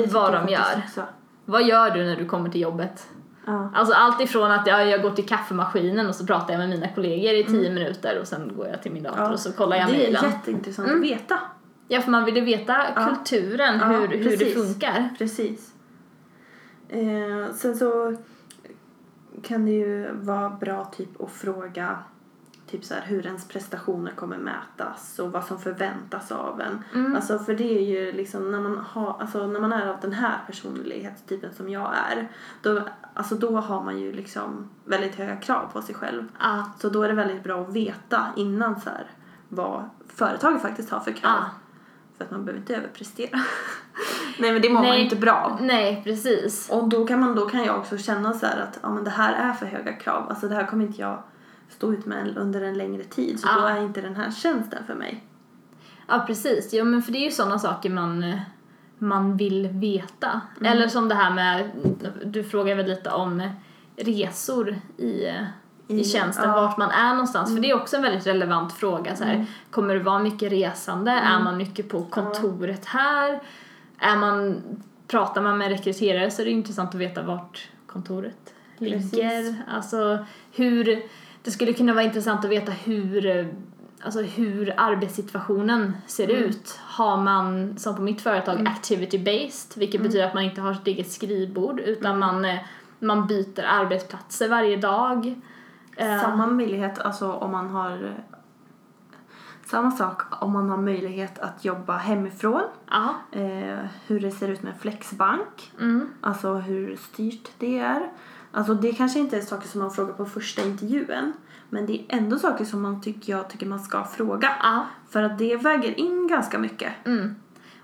Det 0.04 0.13
vad 0.13 0.34
de 0.34 0.47
gör. 0.47 0.62
också. 0.86 1.02
Vad 1.45 1.63
gör 1.63 1.89
du 1.91 2.04
när 2.06 2.15
du 2.15 2.26
kommer 2.26 2.50
till 2.50 2.62
jobbet? 2.62 3.08
Ja. 3.47 3.69
Alltså 3.75 3.93
allt 3.93 4.21
ifrån 4.21 4.51
att 4.51 4.67
ja, 4.67 4.83
jag 4.83 5.01
går 5.01 5.12
till 5.12 5.25
kaffemaskinen 5.27 6.07
och 6.07 6.15
så 6.15 6.25
pratar 6.25 6.53
jag 6.53 6.60
med 6.60 6.69
mina 6.69 6.88
kollegor 6.88 7.33
i 7.33 7.43
tio 7.43 7.69
minuter 7.71 8.19
och 8.21 8.27
sen 8.27 8.51
går 8.57 8.67
jag 8.67 8.81
till 8.81 8.91
min 8.91 9.03
dator 9.03 9.17
Mm. 9.17 9.27
Ja. 9.27 9.33
och 9.33 9.39
så 9.39 9.51
kollar 9.53 9.77
jag 9.77 9.88
Det 9.88 9.93
är 9.93 9.97
mejlen. 9.97 10.23
jätteintressant 10.31 10.88
Mm. 10.88 10.99
att 11.03 11.10
veta. 11.10 11.39
Ja, 11.88 12.01
för 12.01 12.12
man 12.12 12.25
vill 12.25 12.36
ju 12.36 12.41
veta 12.45 12.77
Ja. 12.95 13.05
kulturen, 13.07 13.79
hur, 13.79 14.07
hur 14.07 14.07
det 14.07 14.38
precis. 14.38 14.53
funkar. 14.53 15.10
Precis. 15.17 15.73
Eh, 16.89 17.53
sen 17.55 17.75
så 17.77 18.15
kan 19.43 19.65
det 19.65 19.71
ju 19.71 20.12
vara 20.13 20.49
bra 20.49 20.86
typ 20.86 21.21
att 21.21 21.31
fråga 21.31 21.97
typ 22.67 22.86
så 22.86 22.93
här, 22.93 23.01
hur 23.01 23.25
ens 23.25 23.47
prestationer 23.47 24.12
kommer 24.12 24.38
mätas 24.38 25.19
och 25.19 25.32
vad 25.32 25.45
som 25.45 25.60
förväntas 25.60 26.32
av 26.32 26.62
en. 26.62 26.84
Mm. 26.93 27.15
Alltså 27.15 27.39
för 27.39 27.56
det 27.56 27.77
är 27.77 27.82
ju 27.82 28.12
liksom 28.12 28.51
när 28.51 28.60
man, 28.60 28.77
har, 28.77 29.17
alltså 29.19 29.47
när 29.47 29.60
man 29.60 29.73
är 29.73 29.88
av 29.88 29.99
den 30.01 30.13
här 30.13 30.38
personlighetstypen 30.47 31.53
som 31.53 31.69
jag 31.69 31.93
är 32.12 32.27
då, 32.62 32.82
alltså 33.13 33.36
då 33.36 33.58
har 33.58 33.84
man 33.84 33.99
ju 33.99 34.13
liksom 34.13 34.69
väldigt 34.86 35.15
höga 35.15 35.36
krav 35.36 35.69
på 35.73 35.82
sig 35.82 35.95
själv. 35.95 36.23
Ja. 36.39 36.71
Så 36.80 36.89
då 36.89 37.03
är 37.03 37.08
det 37.08 37.15
väldigt 37.15 37.43
bra 37.43 37.62
att 37.62 37.73
veta 37.73 38.27
innan 38.36 38.82
så 38.82 38.89
här, 38.89 39.08
vad 39.49 39.89
företaget 40.08 40.62
faktiskt 40.62 40.89
har 40.89 40.99
för 40.99 41.12
krav. 41.12 41.32
Ja. 41.32 41.45
För 42.17 42.25
att 42.25 42.32
man 42.32 42.45
behöver 42.45 42.60
inte 42.60 42.75
överprestera. 42.75 43.39
Nej 44.39 44.53
men 44.53 44.62
det 44.62 44.69
mår 44.69 44.73
man 44.73 44.84
Nej. 44.84 44.97
ju 44.97 45.03
inte 45.03 45.15
bra. 45.15 45.58
Nej, 45.62 46.01
precis. 46.03 46.69
Och 46.69 46.89
då 46.89 47.08
kan, 47.08 47.19
man, 47.19 47.36
då 47.36 47.45
kan 47.45 47.63
jag 47.63 47.80
också 47.80 47.97
känna 47.97 48.34
så 48.34 48.45
att 48.45 48.80
ja, 48.82 48.89
men 48.89 49.03
det 49.03 49.10
här 49.10 49.34
är 49.34 49.53
för 49.53 49.65
höga 49.65 49.93
krav. 49.93 50.30
Alltså 50.30 50.47
det 50.47 50.56
här 50.56 50.65
kommer 50.65 50.86
inte 50.86 51.01
jag 51.01 51.23
stå 51.69 51.93
ut 51.93 52.06
med 52.06 52.38
under 52.38 52.62
en 52.62 52.77
längre 52.77 53.03
tid. 53.03 53.39
Så 53.39 53.47
Ja. 53.47 53.62
då 53.62 53.67
är 53.67 53.82
inte 53.82 54.01
den 54.01 54.15
här 54.15 54.32
tjänsten 54.32 54.84
för 54.88 54.95
mig. 54.95 55.23
Ja, 56.08 56.23
precis. 56.27 56.73
Ja, 56.73 56.84
men 56.84 57.01
för 57.01 57.12
det 57.12 57.17
är 57.17 57.25
ju 57.25 57.32
sådana 57.32 57.60
saker 57.60 57.89
man, 57.89 58.36
man 58.97 59.38
vill 59.38 59.67
veta. 59.67 60.41
Eller 60.62 60.88
som 60.88 61.10
det 61.10 61.15
här 61.15 61.34
med, 61.34 61.69
du 62.25 62.43
frågar 62.43 62.75
väl 62.75 62.86
lite 62.86 63.10
om 63.12 63.49
resor 63.97 64.75
i, 64.97 65.32
i, 65.88 66.03
tjänsten, 66.03 66.49
ja. 66.49 66.62
vart 66.62 66.77
man 66.77 66.91
är 66.91 67.10
någonstans. 67.10 67.53
För 67.53 67.62
det 67.62 67.69
är 67.69 67.75
också 67.75 67.95
en 67.95 68.01
väldigt 68.01 68.27
relevant 68.27 68.73
fråga. 68.73 69.15
Så 69.15 69.23
här, 69.23 69.45
Kommer 69.71 69.93
det 69.93 69.99
vara 69.99 70.19
mycket 70.19 70.51
resande? 70.51 71.12
Är 71.12 71.39
man 71.39 71.58
mycket 71.58 71.89
på 71.89 72.03
kontoret 72.06 72.86
här? 72.86 73.39
Är 73.99 74.15
man, 74.17 74.62
pratar 75.08 75.41
man 75.41 75.58
med 75.58 75.69
rekryterare 75.69 76.32
så 76.32 76.41
är 76.41 76.45
det 76.45 76.51
intressant 76.51 76.89
att 76.89 77.01
veta 77.01 77.23
vart 77.23 77.67
kontoret 77.88 78.53
ligger. 78.77 78.97
Precis. 78.99 79.56
Alltså 79.67 80.25
hur, 80.51 81.03
det 81.47 81.51
skulle 81.51 81.73
kunna 81.73 81.93
vara 81.93 82.03
intressant 82.03 82.45
att 82.45 82.51
veta 82.51 82.71
hur 82.71 83.25
eh, 83.25 83.45
Alltså 84.01 84.21
hur 84.21 84.73
arbetssituationen 84.77 85.97
ser 86.07 86.27
ut. 86.27 86.79
Har 86.83 87.17
man, 87.17 87.77
som 87.77 87.95
på 87.95 88.01
mitt 88.01 88.21
företag, 88.21 88.67
activity-based, 88.67 89.79
vilket 89.79 90.01
betyder 90.01 90.27
att 90.27 90.33
man 90.33 90.43
inte 90.43 90.62
har 90.62 90.73
sitt 90.73 90.88
eget 90.88 91.12
skrivbord 91.12 91.79
utan 91.79 92.19
man, 92.19 92.45
eh, 92.45 92.60
man 92.99 93.27
byter 93.27 93.65
arbetsplatser 93.65 94.49
varje 94.49 94.77
dag. 94.77 95.41
Eh, 95.97 96.21
Samma 96.21 96.47
möjlighet, 96.47 96.99
alltså 96.99 97.31
om 97.31 97.51
man 97.51 97.69
har 97.69 98.15
samma 99.65 99.91
sak 99.91 100.43
om 100.43 100.51
man 100.51 100.69
har 100.69 100.77
möjlighet 100.77 101.39
att 101.39 101.65
jobba 101.65 101.97
hemifrån. 101.97 102.63
Eh, 103.31 103.86
hur 104.07 104.19
det 104.19 104.31
ser 104.31 104.47
ut 104.47 104.63
med 104.63 104.73
flexbank. 104.79 105.71
Mm. 105.79 106.10
Alltså 106.21 106.53
hur 106.53 106.95
styrt 106.95 107.49
det 107.57 107.79
är. 107.79 108.10
Alltså 108.58 108.74
det 108.74 108.91
kanske 108.93 109.20
inte 109.20 109.38
är 109.38 109.41
saker 109.41 109.67
som 109.67 109.82
man 109.82 109.91
frågar 109.91 110.13
på 110.13 110.26
första 110.26 110.62
intervjun. 110.62 111.34
Men 111.70 111.86
det 111.86 111.93
är 111.93 112.04
ändå 112.10 112.39
saker 112.39 112.65
som 112.65 112.82
man 112.82 113.02
tycker, 113.02 113.32
jag 113.34 113.50
tycker 113.50 113.65
man 113.65 113.80
ska 113.80 114.04
fråga. 114.04 114.52
Ja. 114.63 114.86
För 115.10 115.24
att 115.24 115.38
det 115.38 115.56
väger 115.56 116.00
in 116.00 116.28
ganska 116.28 116.60
mycket. 116.60 116.93
Mm. 117.06 117.36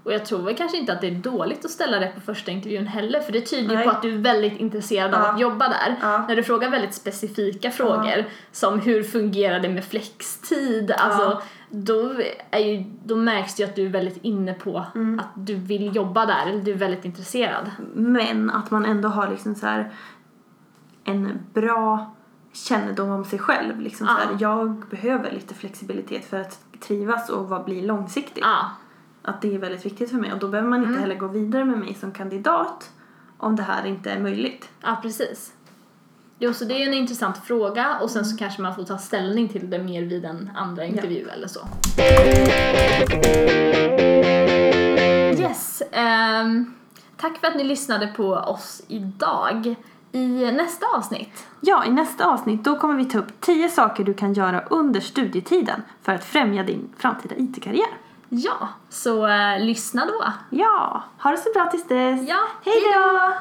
Och 0.04 0.14
jag 0.14 0.26
tror 0.26 0.42
väl 0.42 0.56
kanske 0.56 0.78
inte 0.78 0.94
att 0.94 1.02
det 1.02 1.08
är 1.08 1.16
dåligt 1.16 1.66
att 1.66 1.72
ställa 1.72 2.00
det 2.00 2.08
på 2.16 2.22
första 2.22 2.52
intervjun 2.52 2.88
heller 2.88 3.20
för 3.20 3.32
det 3.32 3.42
tyder 3.42 3.78
ju 3.78 3.84
på 3.84 3.90
att 3.90 4.02
du 4.02 4.14
är 4.14 4.18
väldigt 4.18 4.60
intresserad 4.60 5.14
av 5.14 5.22
Ja. 5.22 5.32
att 5.34 5.40
jobba 5.40 5.68
där. 5.70 5.96
Ja. 6.02 6.26
När 6.28 6.36
du 6.36 6.44
frågar 6.44 6.70
väldigt 6.70 6.94
specifika 6.94 7.72
frågor 7.72 8.26
som 8.52 8.80
hur 8.80 9.04
fungerar 9.04 9.60
det 9.60 9.70
med 9.70 9.84
flextid, 9.86 10.92
alltså 10.92 11.42
då, 11.70 12.14
är 12.52 12.60
ju, 12.60 12.84
då 13.06 13.16
märks 13.16 13.56
det 13.56 13.64
ju 13.64 13.70
att 13.70 13.76
du 13.76 13.86
är 13.86 13.90
väldigt 13.90 14.18
inne 14.22 14.54
på 14.54 14.86
Mm. 14.96 15.20
att 15.20 15.48
du 15.48 15.56
vill 15.56 15.96
jobba 15.96 16.26
där 16.26 16.48
eller 16.48 16.62
du 16.62 16.72
är 16.72 16.76
väldigt 16.78 17.06
intresserad. 17.06 17.72
Men 17.94 18.50
att 18.50 18.72
man 18.72 18.86
ändå 18.86 19.10
har 19.10 19.30
liksom 19.30 19.56
så 19.56 19.66
här 19.68 19.92
en 21.04 21.40
bra 21.54 22.12
kännedom 22.54 23.10
om 23.10 23.26
sig 23.26 23.40
själv. 23.40 23.80
Liksom 23.80 24.08
så 24.08 24.14
Ja. 24.14 24.18
här, 24.28 24.38
jag 24.40 24.84
behöver 24.90 25.32
lite 25.32 25.54
flexibilitet 25.56 26.26
för 26.30 26.40
att 26.42 26.60
trivas 26.80 27.30
och 27.30 27.50
vad 27.50 27.64
bli 27.66 27.82
långsiktig. 27.82 28.42
Ja, 28.46 28.70
Att 29.22 29.42
det 29.42 29.56
är 29.56 29.60
väldigt 29.60 29.86
viktigt 29.86 30.10
för 30.10 30.18
mig 30.18 30.34
och 30.34 30.40
då 30.40 30.48
behöver 30.48 30.70
man 30.70 30.80
inte 30.80 30.90
Mm. 30.90 31.02
heller 31.02 31.16
gå 31.16 31.28
vidare 31.28 31.66
med 31.66 31.80
mig 31.80 31.94
som 31.94 32.12
kandidat 32.12 32.92
om 33.38 33.56
det 33.56 33.64
här 33.64 33.86
inte 33.86 34.12
är 34.12 34.20
möjligt. 34.20 34.70
ja 34.82 34.98
precis. 35.02 35.54
Jo, 36.40 36.54
så 36.54 36.66
det 36.66 36.84
är 36.84 36.88
en 36.88 36.94
intressant 36.94 37.38
fråga 37.38 37.98
och 38.02 38.10
sen 38.10 38.26
så 38.26 38.38
kanske 38.38 38.62
man 38.62 38.76
får 38.76 38.84
ta 38.84 38.98
ställning 38.98 39.50
till 39.50 39.70
det 39.70 39.80
mer 39.80 40.02
vid 40.02 40.26
en 40.26 40.50
andra 40.56 40.86
intervju 40.86 41.28
eller 41.30 41.48
så. 41.48 41.60
Yes, 45.42 45.84
ehm, 45.92 46.74
tack 47.18 47.38
för 47.38 47.48
att 47.48 47.56
ni 47.56 47.64
lyssnade 47.64 48.08
på 48.08 48.34
oss 48.34 48.82
idag 48.88 49.76
i 50.14 50.52
nästa 50.52 50.86
avsnitt. 50.98 51.48
Ja, 51.60 51.86
i 51.86 51.90
nästa 51.90 52.26
avsnitt 52.26 52.64
då 52.64 52.80
kommer 52.80 52.96
vi 52.96 53.06
ta 53.06 53.18
upp 53.18 53.42
tio 53.42 53.70
saker 53.70 54.04
du 54.04 54.14
kan 54.14 54.34
göra 54.34 54.62
under 54.70 55.00
studietiden 55.00 55.82
för 56.02 56.12
att 56.12 56.26
främja 56.26 56.64
din 56.64 56.90
framtida 56.98 57.36
IT-karriär. 57.36 57.98
Ja, 58.30 58.70
så 58.90 59.28
eh, 59.28 59.60
lyssna 59.60 60.06
då. 60.06 60.24
Ja, 60.50 61.04
ha 61.18 61.32
det 61.32 61.38
så 61.38 61.50
bra 61.54 61.66
tills 61.66 61.88
dess. 61.88 62.30
Ja, 62.30 62.40
hej 62.64 62.82
då! 62.94 63.34